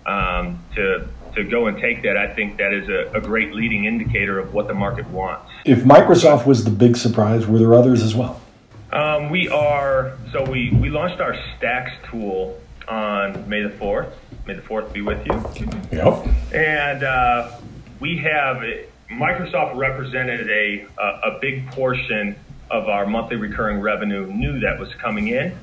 um, 0.06 0.64
to 0.76 1.08
to 1.36 1.44
go 1.44 1.68
and 1.68 1.78
take 1.78 2.04
that, 2.04 2.18
I 2.18 2.34
think 2.34 2.58
that 2.58 2.74
is 2.74 2.90
a, 2.90 3.12
a, 3.18 3.22
great 3.22 3.54
leading 3.54 3.86
indicator 3.86 4.40
of 4.40 4.54
what 4.54 4.68
the 4.68 4.74
market 4.74 5.08
wants. 5.08 5.50
If 5.66 5.80
Microsoft 5.80 6.46
was 6.46 6.64
the 6.64 6.72
big 6.72 6.98
surprise, 6.98 7.48
were 7.48 7.60
there 7.60 7.74
others 7.74 8.04
as 8.04 8.16
well? 8.16 8.42
Um, 8.92 9.30
we 9.30 9.48
are, 9.50 10.18
so 10.32 10.44
we, 10.50 10.72
we 10.72 10.90
launched 10.90 11.22
our 11.22 11.36
Stacks 11.58 11.92
tool 12.10 12.60
on 12.88 13.48
May 13.48 13.62
the 13.62 13.70
4th. 13.70 14.12
May 14.46 14.56
the 14.56 14.62
4th 14.62 14.92
be 14.92 15.02
with 15.02 15.26
you. 15.26 15.34
Yep. 15.92 16.28
And 16.54 17.04
uh, 17.04 17.58
we 18.00 18.18
have 18.18 18.64
Microsoft 19.10 19.78
represented 19.78 20.50
a, 20.50 20.88
a, 20.98 21.36
a 21.36 21.40
big 21.40 21.68
portion 21.72 22.36
of 22.70 22.90
our 22.90 23.06
monthly 23.06 23.36
recurring 23.38 23.80
revenue 23.80 24.26
knew 24.28 24.60
that 24.60 24.80
was 24.80 24.94
coming 24.96 25.28
in. 25.30 25.58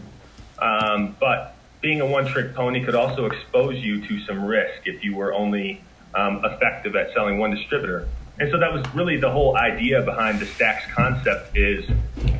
Um, 0.58 1.16
but 1.20 1.54
being 1.80 2.00
a 2.00 2.06
one 2.06 2.26
trick 2.26 2.54
pony 2.54 2.84
could 2.84 2.94
also 2.94 3.26
expose 3.26 3.76
you 3.76 4.06
to 4.06 4.20
some 4.26 4.44
risk 4.44 4.86
if 4.86 5.04
you 5.04 5.14
were 5.14 5.32
only 5.32 5.82
um, 6.14 6.44
effective 6.44 6.96
at 6.96 7.12
selling 7.14 7.38
one 7.38 7.50
distributor. 7.54 8.08
And 8.40 8.50
so 8.50 8.58
that 8.58 8.72
was 8.72 8.84
really 8.94 9.16
the 9.16 9.30
whole 9.30 9.56
idea 9.56 10.02
behind 10.02 10.40
the 10.40 10.46
Stacks 10.46 10.84
concept 10.92 11.56
is 11.56 11.84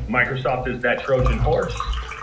Microsoft 0.07 0.67
is 0.67 0.81
that 0.81 1.03
Trojan 1.03 1.37
horse. 1.37 1.77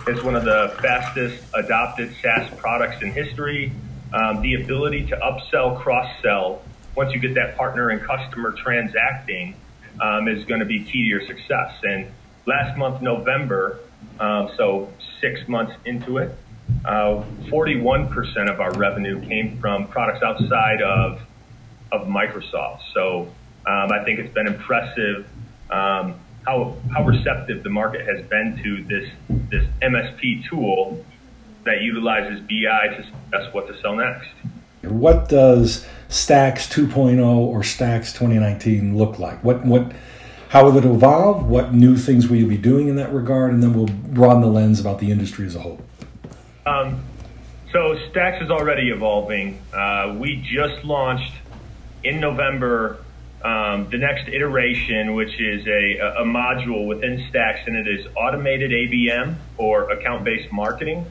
It's 0.06 0.22
one 0.22 0.34
of 0.34 0.44
the 0.44 0.74
fastest 0.80 1.42
adopted 1.54 2.14
SaaS 2.22 2.48
products 2.58 3.02
in 3.02 3.12
history. 3.12 3.72
Um, 4.12 4.40
the 4.40 4.62
ability 4.62 5.06
to 5.06 5.16
upsell, 5.16 5.80
cross 5.80 6.10
sell, 6.22 6.62
once 6.94 7.12
you 7.12 7.18
get 7.18 7.34
that 7.34 7.56
partner 7.56 7.90
and 7.90 8.00
customer 8.00 8.52
transacting, 8.52 9.56
um, 10.00 10.28
is 10.28 10.44
going 10.44 10.60
to 10.60 10.66
be 10.66 10.84
key 10.84 10.92
to 10.92 10.98
your 10.98 11.26
success. 11.26 11.74
And 11.82 12.10
last 12.46 12.78
month, 12.78 13.02
November, 13.02 13.80
um, 14.20 14.50
so 14.56 14.92
six 15.20 15.46
months 15.48 15.74
into 15.84 16.18
it, 16.18 16.36
uh, 16.84 17.24
41% 17.44 18.50
of 18.50 18.60
our 18.60 18.72
revenue 18.72 19.20
came 19.26 19.58
from 19.60 19.88
products 19.88 20.22
outside 20.22 20.82
of 20.82 21.20
of 21.92 22.08
Microsoft. 22.08 22.80
So 22.92 23.28
um, 23.66 23.92
I 23.92 24.02
think 24.04 24.18
it's 24.18 24.34
been 24.34 24.48
impressive 24.48 25.26
um, 25.70 26.18
how 26.46 26.76
how 26.92 27.04
receptive 27.04 27.62
the 27.62 27.70
market 27.70 28.06
has 28.06 28.24
been 28.26 28.60
to 28.62 28.84
this 28.84 29.10
this 29.50 29.66
MSP 29.82 30.48
tool 30.48 31.04
that 31.64 31.82
utilizes 31.82 32.40
BI 32.40 32.96
to 32.96 33.04
that's 33.30 33.52
what 33.52 33.66
to 33.68 33.80
sell 33.80 33.96
next. 33.96 34.28
What 34.82 35.28
does 35.28 35.84
Stacks 36.08 36.68
2.0 36.68 37.26
or 37.26 37.64
Stacks 37.64 38.12
2019 38.12 38.96
look 38.96 39.18
like? 39.18 39.42
What 39.42 39.64
what 39.64 39.92
how 40.48 40.64
will 40.64 40.78
it 40.78 40.84
evolve? 40.84 41.46
What 41.46 41.74
new 41.74 41.96
things 41.96 42.28
will 42.28 42.36
you 42.36 42.46
be 42.46 42.56
doing 42.56 42.86
in 42.88 42.96
that 42.96 43.12
regard? 43.12 43.52
And 43.52 43.62
then 43.62 43.74
we'll 43.74 43.88
broaden 43.88 44.42
the 44.42 44.48
lens 44.48 44.78
about 44.78 45.00
the 45.00 45.10
industry 45.10 45.44
as 45.46 45.56
a 45.56 45.60
whole. 45.60 45.80
Um, 46.66 47.04
so 47.72 47.96
Stacks 48.10 48.42
is 48.42 48.50
already 48.50 48.90
evolving. 48.90 49.60
Uh, 49.72 50.16
we 50.18 50.36
just 50.42 50.84
launched 50.84 51.32
in 52.02 52.18
November 52.20 52.98
um, 53.44 53.88
the 53.90 53.98
next 53.98 54.28
iteration, 54.28 55.14
which 55.14 55.40
is 55.40 55.64
a, 55.66 55.98
a, 56.18 56.24
module 56.24 56.88
within 56.88 57.24
Stacks, 57.28 57.60
and 57.66 57.76
it 57.76 57.86
is 57.86 58.06
automated 58.16 58.72
ABM 58.72 59.36
or 59.56 59.90
account 59.92 60.24
based 60.24 60.52
marketing. 60.52 61.06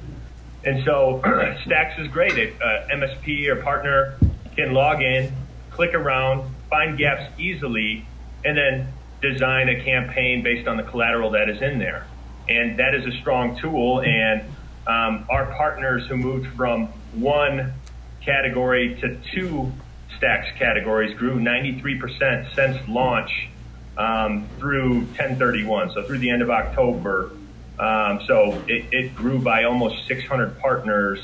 And 0.66 0.84
so 0.84 1.22
Stacks 1.66 1.98
is 2.00 2.10
great. 2.10 2.38
If 2.38 2.60
uh, 2.60 2.88
MSP 2.94 3.48
or 3.48 3.62
partner 3.62 4.18
can 4.58 4.74
log 4.74 5.02
in, 5.02 5.32
click 5.70 5.94
around, 5.94 6.54
find 6.70 6.98
gaps 6.98 7.32
easily, 7.40 8.06
and 8.44 8.58
then 8.58 8.88
design 9.22 9.70
a 9.70 9.82
campaign 9.84 10.44
based 10.44 10.68
on 10.68 10.76
the 10.76 10.84
collateral 10.84 11.32
that 11.32 11.50
is 11.50 11.62
in 11.62 11.80
there. 11.80 12.06
And 12.50 12.78
that 12.80 12.94
is 12.94 13.06
a 13.06 13.18
strong 13.22 13.58
tool. 13.58 14.02
And 14.02 14.44
um, 14.88 15.26
our 15.30 15.48
partners 15.58 16.08
who 16.08 16.18
moved 16.18 16.56
from 16.56 16.88
one 17.14 17.74
category 18.22 18.96
to 19.02 19.20
two 19.34 19.72
stacks 20.18 20.48
categories 20.58 21.18
grew 21.18 21.40
93% 21.40 22.54
since 22.56 22.88
launch 22.88 23.50
um, 23.98 24.48
through 24.60 25.00
1031, 25.00 25.92
so 25.92 26.04
through 26.04 26.20
the 26.20 26.30
end 26.30 26.42
of 26.42 26.50
October. 26.50 27.32
Um, 27.80 28.22
so 28.26 28.64
it, 28.68 28.86
it, 28.92 29.16
grew 29.16 29.40
by 29.40 29.66
almost 29.66 30.08
600 30.08 30.60
partners 30.60 31.20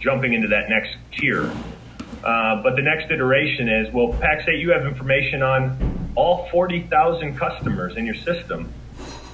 jumping 0.00 0.32
into 0.32 0.48
that 0.48 0.68
next 0.68 0.96
tier. 1.12 1.52
Uh, 2.24 2.62
but 2.62 2.74
the 2.74 2.82
next 2.82 3.10
iteration 3.10 3.68
is 3.68 3.92
well, 3.92 4.08
Pax8, 4.08 4.60
you 4.60 4.70
have 4.70 4.84
information 4.84 5.42
on 5.42 6.12
all 6.16 6.48
40,000 6.50 7.36
customers 7.36 7.96
in 7.96 8.04
your 8.04 8.16
system. 8.16 8.72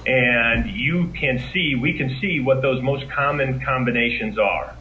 And 0.09 0.71
you 0.71 1.13
can 1.13 1.37
see, 1.53 1.75
we 1.75 1.93
can 1.93 2.17
see 2.19 2.39
what 2.39 2.63
those 2.63 2.81
most 2.81 3.07
common 3.11 3.59
combinations 3.59 4.39
are. 4.39 4.75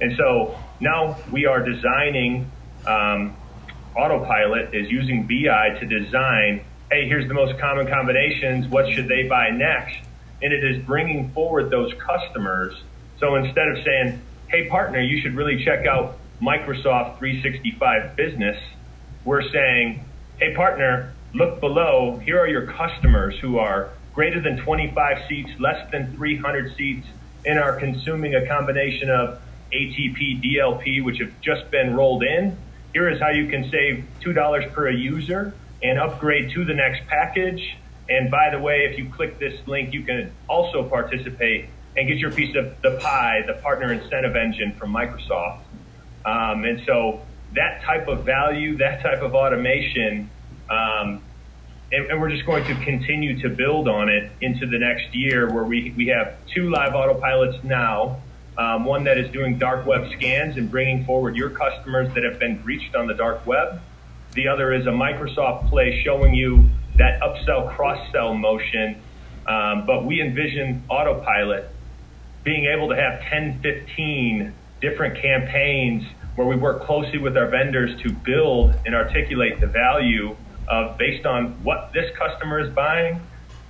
And 0.00 0.16
so 0.16 0.58
now 0.80 1.18
we 1.30 1.46
are 1.46 1.64
designing 1.64 2.50
um, 2.84 3.36
Autopilot 3.96 4.74
is 4.74 4.90
using 4.90 5.28
BI 5.28 5.78
to 5.78 5.86
design, 5.86 6.64
hey, 6.90 7.06
here's 7.06 7.28
the 7.28 7.34
most 7.34 7.60
common 7.60 7.86
combinations. 7.86 8.66
What 8.66 8.92
should 8.92 9.06
they 9.06 9.28
buy 9.28 9.50
next? 9.50 9.98
And 10.42 10.52
it 10.52 10.64
is 10.64 10.84
bringing 10.84 11.30
forward 11.30 11.70
those 11.70 11.92
customers. 11.94 12.74
So 13.20 13.36
instead 13.36 13.68
of 13.68 13.84
saying, 13.84 14.20
hey, 14.48 14.68
partner, 14.68 15.00
you 15.00 15.20
should 15.20 15.36
really 15.36 15.64
check 15.64 15.86
out 15.86 16.18
Microsoft 16.40 17.18
365 17.18 18.16
Business, 18.16 18.60
we're 19.24 19.48
saying, 19.48 20.04
hey, 20.40 20.56
partner, 20.56 21.12
look 21.34 21.60
below. 21.60 22.20
Here 22.24 22.40
are 22.40 22.48
your 22.48 22.66
customers 22.66 23.38
who 23.38 23.58
are 23.58 23.90
greater 24.14 24.40
than 24.40 24.58
25 24.58 25.28
seats, 25.28 25.50
less 25.58 25.90
than 25.90 26.14
300 26.14 26.76
seats, 26.76 27.06
and 27.46 27.58
are 27.58 27.76
consuming 27.76 28.34
a 28.34 28.46
combination 28.46 29.10
of 29.10 29.40
ATP, 29.72 30.42
DLP, 30.42 31.04
which 31.04 31.18
have 31.18 31.32
just 31.40 31.70
been 31.70 31.94
rolled 31.94 32.22
in, 32.22 32.56
here 32.92 33.08
is 33.08 33.20
how 33.20 33.30
you 33.30 33.48
can 33.48 33.70
save 33.70 34.04
$2 34.20 34.72
per 34.72 34.90
user 34.90 35.54
and 35.82 35.98
upgrade 35.98 36.50
to 36.52 36.64
the 36.64 36.74
next 36.74 37.06
package. 37.08 37.76
And 38.08 38.30
by 38.30 38.50
the 38.50 38.58
way, 38.58 38.86
if 38.90 38.98
you 38.98 39.08
click 39.08 39.38
this 39.38 39.66
link, 39.66 39.94
you 39.94 40.02
can 40.02 40.30
also 40.48 40.88
participate 40.88 41.68
and 41.96 42.08
get 42.08 42.18
your 42.18 42.30
piece 42.30 42.54
of 42.56 42.80
the 42.82 42.98
pie, 43.00 43.42
the 43.46 43.54
partner 43.54 43.92
incentive 43.92 44.36
engine 44.36 44.72
from 44.72 44.92
Microsoft. 44.92 45.60
Um, 46.24 46.64
and 46.64 46.82
so 46.86 47.22
that 47.54 47.82
type 47.82 48.08
of 48.08 48.24
value, 48.24 48.76
that 48.78 49.02
type 49.02 49.22
of 49.22 49.34
automation, 49.34 50.30
um, 50.70 51.22
and, 51.92 52.10
and, 52.10 52.20
we're 52.20 52.30
just 52.30 52.46
going 52.46 52.64
to 52.64 52.74
continue 52.84 53.40
to 53.42 53.48
build 53.48 53.86
on 53.88 54.08
it 54.08 54.30
into 54.40 54.66
the 54.66 54.78
next 54.78 55.14
year 55.14 55.52
where 55.52 55.64
we, 55.64 55.92
we 55.96 56.06
have 56.08 56.34
two 56.54 56.70
live 56.70 56.92
autopilots 56.92 57.62
now 57.62 58.20
um, 58.56 58.84
one 58.84 59.04
that 59.04 59.18
is 59.18 59.30
doing 59.32 59.58
dark 59.58 59.86
web 59.86 60.10
scans 60.12 60.56
and 60.56 60.70
bringing 60.70 61.04
forward 61.04 61.36
your 61.36 61.50
customers 61.50 62.12
that 62.14 62.24
have 62.24 62.38
been 62.38 62.60
breached 62.60 62.94
on 62.94 63.06
the 63.06 63.14
dark 63.14 63.46
web. 63.46 63.80
The 64.32 64.48
other 64.48 64.72
is 64.72 64.86
a 64.86 64.90
Microsoft 64.90 65.70
play 65.70 66.02
showing 66.04 66.34
you 66.34 66.68
that 66.96 67.20
upsell 67.20 67.74
cross 67.74 68.10
sell 68.12 68.34
motion. 68.34 69.00
Um, 69.46 69.86
but 69.86 70.04
we 70.04 70.20
envision 70.20 70.84
autopilot 70.88 71.68
being 72.44 72.66
able 72.66 72.88
to 72.90 72.96
have 72.96 73.22
10, 73.22 73.60
15 73.60 74.52
different 74.80 75.20
campaigns 75.20 76.04
where 76.36 76.46
we 76.46 76.56
work 76.56 76.84
closely 76.84 77.18
with 77.18 77.36
our 77.36 77.48
vendors 77.48 78.00
to 78.02 78.12
build 78.12 78.74
and 78.84 78.94
articulate 78.94 79.60
the 79.60 79.66
value 79.66 80.36
based 80.96 81.26
on 81.26 81.62
what 81.64 81.92
this 81.92 82.14
customer 82.16 82.60
is 82.60 82.72
buying, 82.74 83.20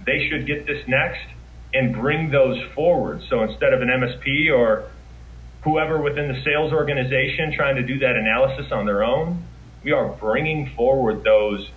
they 0.04 0.28
should 0.28 0.46
get 0.46 0.66
this 0.66 0.86
next 0.88 1.26
and 1.74 1.94
bring 1.94 2.30
those 2.30 2.60
forward. 2.74 3.22
So 3.28 3.42
instead 3.42 3.72
of 3.72 3.80
an 3.82 3.88
MSP 3.88 4.52
or 4.52 4.90
whoever 5.62 6.00
within 6.00 6.28
the 6.28 6.42
sales 6.42 6.72
organization 6.72 7.52
trying 7.52 7.76
to 7.76 7.82
do 7.82 7.98
that 8.00 8.16
analysis 8.16 8.70
on 8.72 8.84
their 8.84 9.02
own, 9.02 9.44
we 9.82 9.92
are 9.92 10.08
bringing 10.08 10.70
forward 10.70 11.24
those 11.24 11.68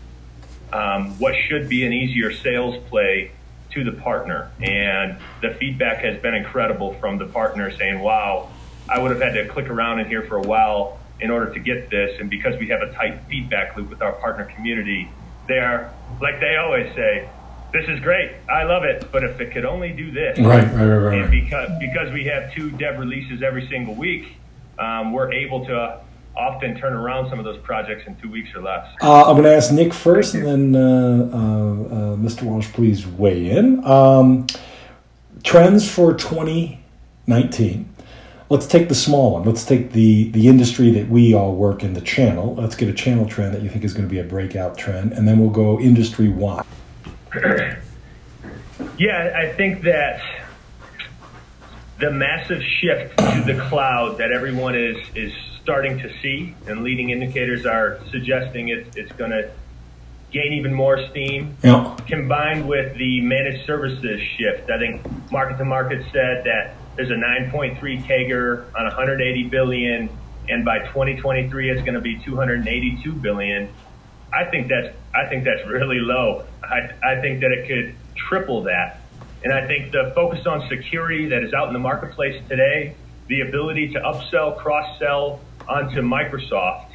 um, 0.73 1.17
what 1.19 1.35
should 1.47 1.69
be 1.69 1.85
an 1.85 1.93
easier 1.93 2.33
sales 2.33 2.83
play 2.89 3.31
to 3.71 3.83
the 3.83 3.91
partner. 3.91 4.51
And 4.59 5.17
the 5.41 5.55
feedback 5.59 6.03
has 6.03 6.21
been 6.21 6.33
incredible 6.33 6.93
from 6.95 7.17
the 7.17 7.25
partner 7.25 7.71
saying, 7.77 7.99
wow, 7.99 8.49
I 8.89 8.99
would 8.99 9.11
have 9.11 9.21
had 9.21 9.33
to 9.33 9.47
click 9.47 9.69
around 9.69 9.99
in 9.99 10.07
here 10.07 10.23
for 10.23 10.37
a 10.37 10.41
while 10.41 10.99
in 11.19 11.31
order 11.31 11.53
to 11.53 11.59
get 11.59 11.89
this. 11.89 12.19
And 12.19 12.29
because 12.29 12.57
we 12.59 12.67
have 12.69 12.81
a 12.81 12.91
tight 12.93 13.21
feedback 13.29 13.77
loop 13.77 13.89
with 13.89 14.01
our 14.01 14.13
partner 14.13 14.45
community, 14.45 15.09
they 15.47 15.59
are, 15.59 15.93
like 16.21 16.39
they 16.39 16.57
always 16.57 16.93
say, 16.95 17.29
this 17.73 17.89
is 17.89 17.99
great. 17.99 18.31
I 18.49 18.63
love 18.63 18.83
it. 18.83 19.11
But 19.11 19.23
if 19.23 19.39
it 19.41 19.51
could 19.51 19.65
only 19.65 19.91
do 19.91 20.11
this, 20.11 20.39
right, 20.39 20.63
right, 20.63 20.73
right, 20.73 20.97
right. 20.97 21.21
And 21.21 21.31
because 21.31 21.69
because 21.79 22.11
we 22.13 22.23
have 22.25 22.53
two 22.53 22.71
dev 22.71 22.99
releases 22.99 23.43
every 23.43 23.67
single 23.67 23.95
week, 23.95 24.37
um, 24.79 25.11
we're 25.11 25.31
able 25.33 25.65
to 25.65 25.99
often 26.37 26.75
turn 26.77 26.93
around 26.93 27.29
some 27.29 27.39
of 27.39 27.45
those 27.45 27.57
projects 27.59 28.07
in 28.07 28.15
two 28.17 28.29
weeks 28.29 28.49
or 28.55 28.61
less. 28.61 28.87
Uh, 29.01 29.25
I'm 29.25 29.35
going 29.35 29.43
to 29.43 29.55
ask 29.55 29.71
Nick 29.71 29.93
first, 29.93 30.35
and 30.35 30.73
then 30.73 30.75
uh, 30.75 30.79
uh, 30.79 31.37
uh 31.37 32.15
Mr. 32.17 32.43
Walsh, 32.43 32.67
please 32.71 33.05
weigh 33.05 33.49
in. 33.49 33.83
Um, 33.85 34.47
trends 35.43 35.89
for 35.89 36.13
2019. 36.13 37.94
Let's 38.47 38.67
take 38.67 38.89
the 38.89 38.95
small 38.95 39.31
one. 39.33 39.43
Let's 39.43 39.65
take 39.65 39.91
the 39.93 40.29
the 40.29 40.47
industry 40.47 40.91
that 40.91 41.09
we 41.09 41.33
all 41.33 41.55
work 41.55 41.83
in, 41.83 41.93
the 41.93 42.01
channel. 42.01 42.53
Let's 42.55 42.75
get 42.75 42.87
a 42.89 42.93
channel 42.93 43.25
trend 43.25 43.55
that 43.55 43.63
you 43.63 43.69
think 43.69 43.83
is 43.83 43.93
going 43.93 44.07
to 44.07 44.11
be 44.11 44.19
a 44.19 44.23
breakout 44.23 44.77
trend, 44.77 45.13
and 45.13 45.27
then 45.27 45.39
we'll 45.39 45.49
go 45.49 45.79
industry 45.79 46.29
wide. 46.29 46.63
yeah, 48.99 49.33
I 49.35 49.51
think 49.53 49.81
that 49.83 50.21
the 51.99 52.11
massive 52.11 52.61
shift 52.61 53.17
to 53.17 53.43
the 53.45 53.65
cloud 53.67 54.19
that 54.19 54.31
everyone 54.31 54.75
is 54.75 54.97
is 55.15 55.33
starting 55.63 55.97
to 55.97 56.13
see, 56.21 56.53
and 56.67 56.83
leading 56.83 57.09
indicators 57.09 57.65
are 57.65 57.99
suggesting 58.11 58.67
it's 58.67 58.95
it's 58.95 59.11
going 59.13 59.31
to 59.31 59.49
gain 60.31 60.53
even 60.53 60.71
more 60.71 61.03
steam. 61.09 61.57
Yeah. 61.63 61.97
Combined 62.05 62.67
with 62.67 62.95
the 62.95 63.21
managed 63.21 63.65
services 63.65 64.21
shift, 64.37 64.69
I 64.69 64.77
think 64.77 65.01
MarketsandMarkets 65.31 66.11
said 66.11 66.43
that 66.43 66.75
there's 66.95 67.09
a 67.09 67.13
9.3 67.13 67.79
CAGR 67.79 68.65
on 68.75 68.85
180 68.85 69.43
billion, 69.49 70.09
and 70.47 70.63
by 70.63 70.79
2023 70.79 71.69
it's 71.69 71.81
going 71.81 71.95
to 71.95 72.01
be 72.01 72.19
282 72.19 73.11
billion. 73.13 73.69
I 74.33 74.45
think 74.45 74.67
that's 74.67 74.95
I 75.13 75.27
think 75.27 75.45
that's 75.45 75.65
really 75.67 75.99
low. 75.99 76.45
I, 76.63 76.91
I 77.03 77.21
think 77.21 77.41
that 77.41 77.51
it 77.51 77.67
could 77.67 77.95
triple 78.15 78.63
that. 78.63 79.01
And 79.43 79.53
I 79.53 79.67
think 79.67 79.91
the 79.91 80.11
focus 80.15 80.45
on 80.47 80.67
security 80.67 81.27
that 81.29 81.43
is 81.43 81.53
out 81.53 81.67
in 81.67 81.73
the 81.73 81.79
marketplace 81.79 82.41
today, 82.49 82.95
the 83.27 83.41
ability 83.41 83.93
to 83.93 83.99
upsell, 83.99 84.57
cross 84.57 84.97
sell 84.99 85.39
onto 85.67 86.01
Microsoft, 86.01 86.91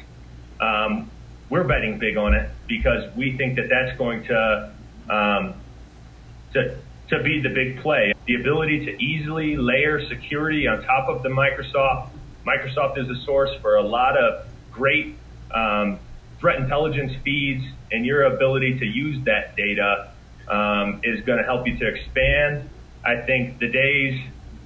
um, 0.59 1.09
we're 1.49 1.63
betting 1.63 1.97
big 1.97 2.17
on 2.17 2.33
it 2.33 2.49
because 2.67 3.13
we 3.15 3.37
think 3.37 3.55
that 3.55 3.69
that's 3.69 3.97
going 3.97 4.23
to 4.25 4.71
um, 5.09 5.53
to 6.53 6.77
to 7.11 7.21
be 7.21 7.41
the 7.41 7.49
big 7.49 7.81
play. 7.81 8.13
The 8.25 8.35
ability 8.35 8.85
to 8.85 9.03
easily 9.03 9.57
layer 9.57 10.05
security 10.07 10.67
on 10.67 10.83
top 10.83 11.09
of 11.09 11.23
the 11.23 11.29
Microsoft. 11.29 12.09
Microsoft 12.45 12.97
is 12.97 13.09
a 13.09 13.23
source 13.25 13.51
for 13.61 13.75
a 13.75 13.83
lot 13.83 14.17
of 14.17 14.47
great 14.71 15.15
um, 15.53 15.99
threat 16.39 16.59
intelligence 16.59 17.13
feeds, 17.23 17.63
and 17.91 18.05
your 18.05 18.23
ability 18.23 18.79
to 18.79 18.85
use 18.85 19.23
that 19.25 19.55
data 19.55 20.11
um, 20.47 21.01
is 21.03 21.23
going 21.25 21.37
to 21.37 21.43
help 21.43 21.67
you 21.67 21.77
to 21.77 21.87
expand. 21.87 22.69
I 23.05 23.17
think 23.17 23.59
the 23.59 23.67
days 23.67 24.19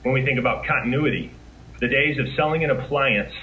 when 0.03 0.13
we 0.13 0.23
think 0.23 0.37
about 0.37 0.65
continuity, 0.65 1.31
the 1.79 1.87
days 1.87 2.19
of 2.19 2.27
selling 2.35 2.63
an 2.63 2.69
appliance 2.69 3.33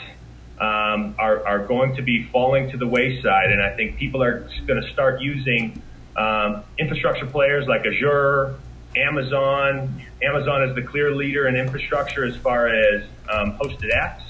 um, 0.61 1.17
are, 1.19 1.45
are 1.45 1.67
going 1.67 1.97
to 1.97 2.03
be 2.03 2.29
falling 2.31 2.71
to 2.71 2.77
the 2.77 2.87
wayside, 2.87 3.51
and 3.51 3.61
I 3.61 3.75
think 3.75 3.97
people 3.97 4.23
are 4.23 4.49
going 4.67 4.81
to 4.81 4.88
start 4.93 5.21
using 5.21 5.83
um, 6.17 6.62
infrastructure 6.79 7.27
players 7.27 7.67
like 7.67 7.85
Azure, 7.85 8.61
Amazon. 8.96 10.02
Amazon 10.22 10.68
is 10.68 10.74
the 10.74 10.83
clear 10.83 11.14
leader 11.14 11.48
in 11.48 11.57
infrastructure 11.57 12.24
as 12.24 12.37
far 12.37 12.68
as 12.68 13.02
um, 13.31 13.52
hosted 13.59 13.90
apps, 13.92 14.22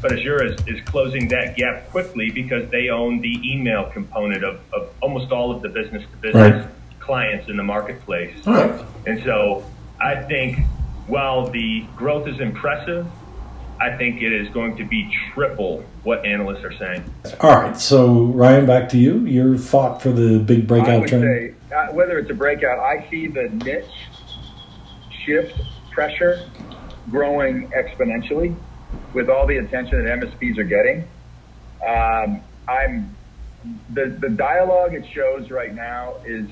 but 0.00 0.12
Azure 0.12 0.44
is, 0.44 0.58
is 0.66 0.80
closing 0.86 1.28
that 1.28 1.56
gap 1.56 1.90
quickly 1.90 2.30
because 2.30 2.70
they 2.70 2.88
own 2.88 3.20
the 3.20 3.40
email 3.44 3.90
component 3.90 4.44
of, 4.44 4.60
of 4.72 4.90
almost 5.02 5.32
all 5.32 5.50
of 5.50 5.62
the 5.62 5.68
business 5.68 6.02
to 6.10 6.16
business 6.18 6.66
clients 7.00 7.48
in 7.48 7.56
the 7.56 7.62
marketplace. 7.62 8.34
Right. 8.46 8.82
And 9.06 9.22
so 9.24 9.64
I 10.00 10.22
think 10.22 10.58
while 11.06 11.48
the 11.48 11.84
growth 11.96 12.26
is 12.28 12.40
impressive, 12.40 13.06
I 13.80 13.96
think 13.96 14.22
it 14.22 14.32
is 14.32 14.48
going 14.50 14.76
to 14.76 14.84
be 14.84 15.14
triple 15.32 15.84
what 16.04 16.24
analysts 16.24 16.64
are 16.64 16.72
saying. 16.72 17.04
All 17.40 17.50
right, 17.50 17.76
so 17.76 18.24
Ryan, 18.26 18.66
back 18.66 18.88
to 18.90 18.98
you. 18.98 19.20
Your 19.26 19.58
thought 19.58 20.00
for 20.00 20.10
the 20.10 20.38
big 20.38 20.66
breakout 20.66 20.88
I 20.88 20.98
would 20.98 21.08
trend? 21.08 21.24
say, 21.24 21.53
whether 21.92 22.18
it's 22.18 22.30
a 22.30 22.34
breakout, 22.34 22.78
I 22.78 23.08
see 23.10 23.26
the 23.26 23.48
niche 23.64 23.84
shift 25.24 25.60
pressure 25.90 26.48
growing 27.10 27.70
exponentially 27.70 28.56
with 29.12 29.28
all 29.28 29.46
the 29.46 29.58
attention 29.58 30.04
that 30.04 30.20
MSPs 30.20 30.58
are 30.58 30.64
getting. 30.64 31.08
Um, 31.86 32.42
I'm 32.68 33.14
the 33.92 34.16
the 34.20 34.28
dialogue 34.28 34.94
it 34.94 35.06
shows 35.12 35.50
right 35.50 35.74
now 35.74 36.16
is 36.24 36.48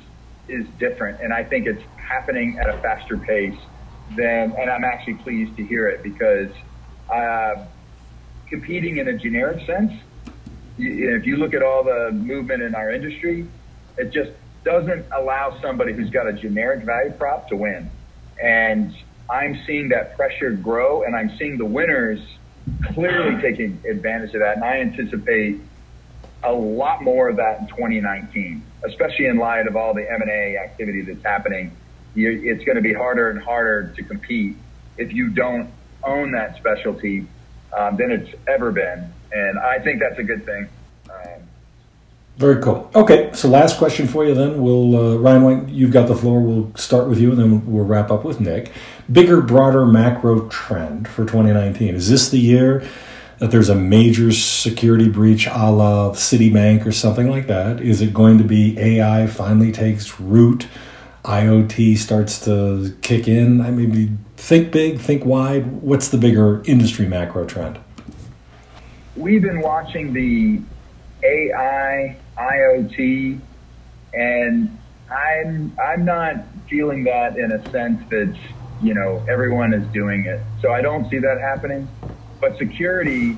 is 0.48 0.66
different, 0.78 1.20
and 1.20 1.32
I 1.32 1.44
think 1.44 1.66
it's 1.66 1.82
happening 1.96 2.58
at 2.58 2.68
a 2.68 2.78
faster 2.78 3.16
pace 3.16 3.58
than. 4.16 4.54
And 4.58 4.70
I'm 4.70 4.84
actually 4.84 5.14
pleased 5.14 5.56
to 5.56 5.64
hear 5.64 5.88
it 5.88 6.02
because 6.02 6.50
uh, 7.12 7.66
competing 8.48 8.98
in 8.98 9.08
a 9.08 9.16
generic 9.16 9.66
sense, 9.66 9.92
you, 10.76 11.16
if 11.16 11.26
you 11.26 11.36
look 11.36 11.54
at 11.54 11.62
all 11.62 11.84
the 11.84 12.10
movement 12.12 12.62
in 12.62 12.74
our 12.74 12.90
industry, 12.90 13.46
it 13.96 14.12
just 14.12 14.30
doesn't 14.64 15.06
allow 15.16 15.58
somebody 15.60 15.92
who's 15.92 16.10
got 16.10 16.26
a 16.28 16.32
generic 16.32 16.84
value 16.84 17.12
prop 17.12 17.48
to 17.48 17.56
win. 17.56 17.90
And 18.42 18.94
I'm 19.30 19.60
seeing 19.66 19.88
that 19.90 20.16
pressure 20.16 20.52
grow, 20.52 21.02
and 21.02 21.16
I'm 21.16 21.36
seeing 21.38 21.58
the 21.58 21.64
winners 21.64 22.20
clearly 22.94 23.40
taking 23.42 23.82
advantage 23.90 24.34
of 24.34 24.40
that. 24.40 24.56
And 24.56 24.64
I 24.64 24.78
anticipate 24.78 25.60
a 26.44 26.52
lot 26.52 27.02
more 27.02 27.28
of 27.28 27.36
that 27.36 27.60
in 27.60 27.66
2019, 27.68 28.64
especially 28.88 29.26
in 29.26 29.38
light 29.38 29.66
of 29.66 29.76
all 29.76 29.94
the 29.94 30.04
M&A 30.10 30.56
activity 30.58 31.02
that's 31.02 31.24
happening. 31.24 31.76
It's 32.14 32.64
going 32.64 32.76
to 32.76 32.82
be 32.82 32.92
harder 32.92 33.30
and 33.30 33.42
harder 33.42 33.92
to 33.96 34.04
compete 34.04 34.56
if 34.98 35.12
you 35.12 35.30
don't 35.30 35.72
own 36.04 36.32
that 36.32 36.56
specialty 36.58 37.26
um, 37.76 37.96
than 37.96 38.10
it's 38.10 38.30
ever 38.46 38.70
been. 38.72 39.12
And 39.32 39.58
I 39.58 39.78
think 39.82 40.00
that's 40.00 40.18
a 40.18 40.24
good 40.24 40.44
thing. 40.44 40.68
Very 42.36 42.62
cool. 42.62 42.90
Okay, 42.94 43.30
so 43.34 43.48
last 43.48 43.78
question 43.78 44.08
for 44.08 44.24
you 44.24 44.34
then. 44.34 44.60
We'll 44.62 44.96
uh, 44.96 45.16
Ryan 45.18 45.68
you've 45.68 45.92
got 45.92 46.08
the 46.08 46.14
floor. 46.16 46.40
We'll 46.40 46.74
start 46.76 47.08
with 47.08 47.20
you, 47.20 47.30
and 47.30 47.38
then 47.38 47.72
we'll 47.72 47.84
wrap 47.84 48.10
up 48.10 48.24
with 48.24 48.40
Nick. 48.40 48.72
Bigger, 49.10 49.40
broader 49.40 49.84
macro 49.84 50.48
trend 50.48 51.06
for 51.08 51.24
2019. 51.24 51.94
Is 51.94 52.08
this 52.08 52.30
the 52.30 52.38
year 52.38 52.86
that 53.38 53.50
there's 53.50 53.68
a 53.68 53.74
major 53.74 54.32
security 54.32 55.08
breach, 55.08 55.46
a 55.46 55.70
la 55.70 56.12
Citibank 56.12 56.86
or 56.86 56.92
something 56.92 57.28
like 57.28 57.48
that? 57.48 57.80
Is 57.80 58.00
it 58.00 58.14
going 58.14 58.38
to 58.38 58.44
be 58.44 58.78
AI 58.78 59.26
finally 59.26 59.70
takes 59.70 60.18
root? 60.18 60.66
IoT 61.24 61.96
starts 61.98 62.44
to 62.46 62.96
kick 63.02 63.28
in. 63.28 63.60
I 63.60 63.70
mean, 63.70 64.18
think 64.36 64.72
big, 64.72 64.98
think 64.98 65.24
wide. 65.24 65.82
What's 65.82 66.08
the 66.08 66.18
bigger 66.18 66.62
industry 66.64 67.06
macro 67.06 67.44
trend? 67.44 67.78
we've 69.16 69.42
been 69.42 69.60
watching 69.60 70.12
the 70.12 70.60
AI, 71.22 72.16
IoT, 72.38 73.40
and 74.14 74.78
I'm 75.10 75.76
I'm 75.82 76.04
not 76.04 76.44
feeling 76.68 77.04
that 77.04 77.38
in 77.38 77.52
a 77.52 77.70
sense 77.70 78.02
that 78.10 78.34
you 78.82 78.94
know 78.94 79.24
everyone 79.28 79.74
is 79.74 79.86
doing 79.92 80.24
it. 80.26 80.40
So 80.60 80.72
I 80.72 80.80
don't 80.80 81.08
see 81.10 81.18
that 81.18 81.40
happening. 81.40 81.88
But 82.40 82.58
security, 82.58 83.36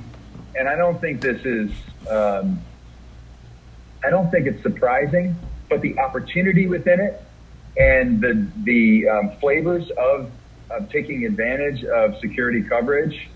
and 0.54 0.68
I 0.68 0.76
don't 0.76 1.00
think 1.00 1.20
this 1.20 1.44
is. 1.44 1.70
Um, 2.08 2.60
I 4.04 4.10
don't 4.10 4.30
think 4.30 4.46
it's 4.46 4.62
surprising, 4.62 5.34
but 5.70 5.80
the 5.80 5.98
opportunity 5.98 6.66
within 6.66 7.00
it 7.00 7.22
and 7.76 8.20
the 8.20 8.46
the 8.64 9.08
um, 9.08 9.32
flavors 9.40 9.90
of, 9.98 10.30
of 10.70 10.88
taking 10.90 11.24
advantage 11.24 11.84
of 11.84 12.18
security 12.20 12.62
coverage 12.62 13.28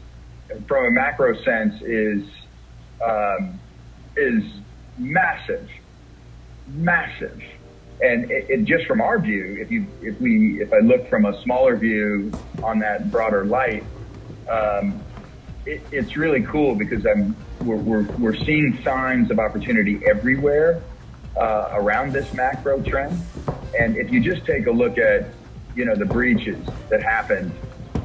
from 0.67 0.87
a 0.87 0.91
macro 0.91 1.41
sense 1.43 1.81
is 1.83 2.23
um, 3.05 3.59
is 4.17 4.45
massive, 4.99 5.69
massive, 6.69 7.43
and 8.01 8.31
it, 8.31 8.47
it, 8.49 8.65
just 8.65 8.87
from 8.87 9.01
our 9.01 9.19
view, 9.19 9.57
if 9.61 9.71
you 9.71 9.87
if 10.03 10.21
we 10.21 10.61
if 10.61 10.73
I 10.73 10.79
look 10.79 11.09
from 11.09 11.25
a 11.25 11.41
smaller 11.43 11.77
view 11.77 12.33
on 12.63 12.79
that 12.81 13.11
broader 13.11 13.45
light, 13.45 13.85
um, 14.49 15.01
it, 15.67 15.83
it's 15.91 16.17
really 16.17 16.43
cool 16.43 16.75
because 16.75 17.05
I'm 17.07 17.37
we're, 17.63 17.77
we're, 17.77 18.03
we're 18.19 18.37
seeing 18.37 18.79
signs 18.85 19.31
of 19.31 19.39
opportunity 19.39 20.01
everywhere 20.07 20.81
uh, 21.37 21.71
around 21.73 22.13
this 22.13 22.33
macro 22.35 22.81
trend, 22.83 23.21
and 23.79 23.97
if 23.97 24.13
you 24.13 24.21
just 24.21 24.47
take 24.47 24.67
a 24.67 24.73
look 24.73 24.99
at 24.99 25.29
you 25.75 25.85
know 25.85 25.95
the 25.95 26.07
breaches 26.07 26.65
that 26.91 27.03
happened, 27.03 27.53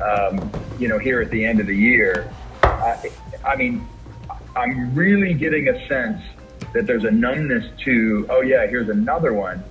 um, 0.01 0.51
you 0.79 0.87
know 0.87 0.97
here 0.97 1.21
at 1.21 1.29
the 1.29 1.43
end 1.45 1.59
of 1.59 1.67
the 1.67 1.75
year. 1.75 2.31
I, 2.63 3.11
I 3.45 3.55
mean, 3.55 3.87
I'm 4.55 4.93
really 4.95 5.33
getting 5.33 5.67
a 5.67 5.87
sense 5.87 6.21
that 6.73 6.87
there's 6.87 7.05
a 7.05 7.11
numbness 7.11 7.65
to, 7.85 8.25
oh 8.29 8.41
yeah, 8.41 8.65
here's 8.67 8.89
another 8.89 9.33
one. 9.33 9.63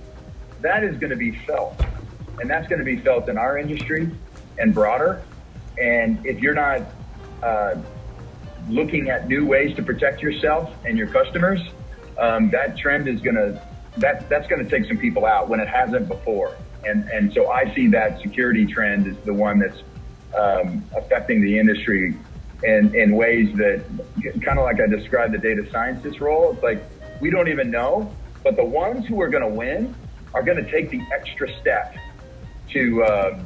That 0.61 0.85
is 0.85 0.97
going 0.97 1.11
to 1.11 1.17
be 1.17 1.33
felt. 1.47 1.81
And 2.41 2.49
that's 2.49 2.69
going 2.69 2.79
to 2.79 2.85
be 2.85 2.97
felt 2.99 3.29
in 3.29 3.37
our 3.37 3.59
industry 3.59 4.11
and 4.59 4.73
broader. 4.73 5.23
And 5.81 6.25
if 6.25 6.41
you're 6.41 6.55
not 6.55 6.83
uh, 7.43 7.77
looking 8.69 9.11
at 9.11 9.29
new 9.29 9.45
ways 9.45 9.75
to 9.77 9.83
protect 9.83 10.23
yourself 10.23 10.73
and 10.85 10.97
your 10.97 11.09
customers, 11.09 11.61
um, 12.19 12.51
that 12.51 12.77
trend 12.79 13.09
is 13.09 13.21
going 13.21 13.37
to, 13.37 13.61
that, 13.99 14.29
that's 14.29 14.47
going 14.49 14.65
to 14.65 14.71
take 14.71 14.89
some 14.89 14.99
people 14.99 15.27
out 15.27 15.49
when 15.49 15.61
it 15.61 15.69
hasn't 15.69 16.09
before. 16.09 16.57
And, 16.85 17.09
and 17.11 17.33
so 17.33 17.51
I 17.51 17.73
see 17.75 17.89
that 17.89 18.21
security 18.21 18.67
trend 18.67 19.07
is 19.07 19.17
the 19.25 19.35
one 19.35 19.59
that's 19.59 19.83
um, 20.37 20.85
affecting 20.97 21.41
the 21.41 21.59
industry 21.59 22.17
in, 22.63 22.95
in 22.95 23.15
ways 23.17 23.55
that 23.57 23.85
kind 24.41 24.59
of 24.59 24.65
like 24.65 24.81
I 24.81 24.87
described 24.87 25.35
the 25.35 25.39
data 25.39 25.69
scientist 25.71 26.21
role. 26.21 26.53
It's 26.53 26.63
like 26.63 26.83
we 27.23 27.31
don't 27.31 27.49
even 27.49 27.71
know, 27.71 28.13
but 28.43 28.57
the 28.57 28.65
ones 28.65 29.07
who 29.07 29.23
are 29.23 29.29
going 29.29 29.45
to 29.45 29.49
win 29.49 29.95
are 30.35 30.43
going 30.43 30.63
to 30.63 30.71
take 30.71 30.91
the 30.91 31.01
extra 31.15 31.49
step 31.61 31.95
to 32.71 33.03
uh, 33.05 33.39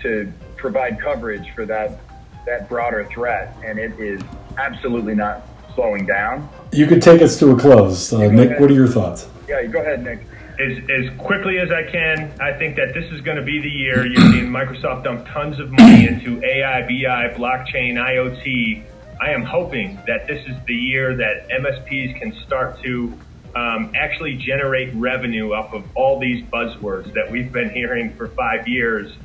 to 0.00 0.32
provide 0.56 0.98
coverage 0.98 1.54
for 1.54 1.66
that 1.66 2.00
that 2.46 2.68
broader 2.68 3.04
threat, 3.12 3.54
and 3.62 3.78
it 3.78 3.92
is 4.00 4.22
absolutely 4.56 5.14
not 5.14 5.46
slowing 5.74 6.06
down. 6.06 6.48
You 6.72 6.86
could 6.86 7.02
take 7.02 7.20
us 7.20 7.38
to 7.40 7.50
a 7.50 7.56
close, 7.56 8.12
uh, 8.12 8.30
Nick. 8.30 8.48
Ahead. 8.48 8.60
What 8.60 8.70
are 8.70 8.74
your 8.74 8.88
thoughts? 8.88 9.28
Yeah, 9.46 9.64
go 9.66 9.80
ahead, 9.80 10.02
Nick 10.02 10.26
as, 10.58 10.78
as 10.90 11.18
quickly 11.18 11.58
as 11.58 11.70
I 11.70 11.84
can. 11.84 12.32
I 12.40 12.52
think 12.52 12.76
that 12.76 12.92
this 12.92 13.04
is 13.12 13.20
going 13.20 13.36
to 13.36 13.44
be 13.44 13.60
the 13.60 13.68
year 13.68 14.06
you're 14.06 14.32
seeing 14.32 14.46
Microsoft 14.46 15.04
dump 15.04 15.26
tons 15.28 15.60
of 15.60 15.70
money 15.70 16.08
into 16.08 16.42
AI, 16.44 16.82
BI, 16.82 17.34
blockchain, 17.36 17.94
IoT. 17.94 18.82
I 19.20 19.32
am 19.32 19.42
hoping 19.42 19.98
that 20.06 20.26
this 20.28 20.44
is 20.46 20.56
the 20.66 20.74
year 20.74 21.16
that 21.16 21.48
MSPs 21.50 22.20
can 22.20 22.32
start 22.46 22.80
to 22.82 23.18
um, 23.56 23.92
actually 23.96 24.36
generate 24.36 24.94
revenue 24.94 25.52
off 25.52 25.74
of 25.74 25.84
all 25.96 26.20
these 26.20 26.44
buzzwords 26.46 27.12
that 27.14 27.30
we've 27.30 27.52
been 27.52 27.70
hearing 27.70 28.14
for 28.16 28.28
five 28.28 28.68
years 28.68 29.16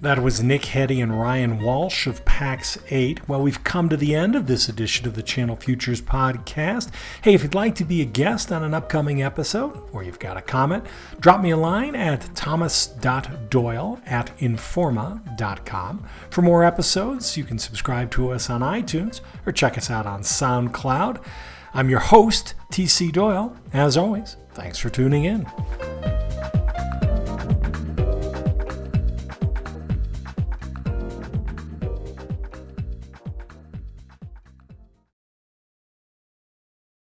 that 0.00 0.22
was 0.22 0.42
Nick 0.42 0.62
Heddy 0.62 1.02
and 1.02 1.18
Ryan 1.18 1.62
Walsh 1.62 2.06
of 2.06 2.24
PAX 2.24 2.78
8. 2.90 3.28
Well, 3.28 3.40
we've 3.40 3.64
come 3.64 3.88
to 3.88 3.96
the 3.96 4.14
end 4.14 4.34
of 4.34 4.46
this 4.46 4.68
edition 4.68 5.06
of 5.06 5.14
the 5.14 5.22
Channel 5.22 5.56
Futures 5.56 6.02
podcast. 6.02 6.90
Hey, 7.22 7.34
if 7.34 7.42
you'd 7.42 7.54
like 7.54 7.74
to 7.76 7.84
be 7.84 8.02
a 8.02 8.04
guest 8.04 8.52
on 8.52 8.62
an 8.62 8.74
upcoming 8.74 9.22
episode 9.22 9.88
or 9.92 10.02
you've 10.02 10.18
got 10.18 10.36
a 10.36 10.42
comment, 10.42 10.84
drop 11.18 11.40
me 11.40 11.50
a 11.50 11.56
line 11.56 11.94
at 11.94 12.34
thomas.doyle 12.34 14.00
at 14.04 14.36
informa.com. 14.38 16.06
For 16.30 16.42
more 16.42 16.64
episodes, 16.64 17.36
you 17.36 17.44
can 17.44 17.58
subscribe 17.58 18.10
to 18.12 18.32
us 18.32 18.50
on 18.50 18.60
iTunes 18.60 19.20
or 19.46 19.52
check 19.52 19.78
us 19.78 19.90
out 19.90 20.06
on 20.06 20.20
SoundCloud. 20.20 21.24
I'm 21.72 21.88
your 21.88 22.00
host, 22.00 22.54
TC 22.70 23.12
Doyle. 23.12 23.56
As 23.72 23.96
always, 23.96 24.36
thanks 24.52 24.78
for 24.78 24.90
tuning 24.90 25.24
in. 25.24 25.46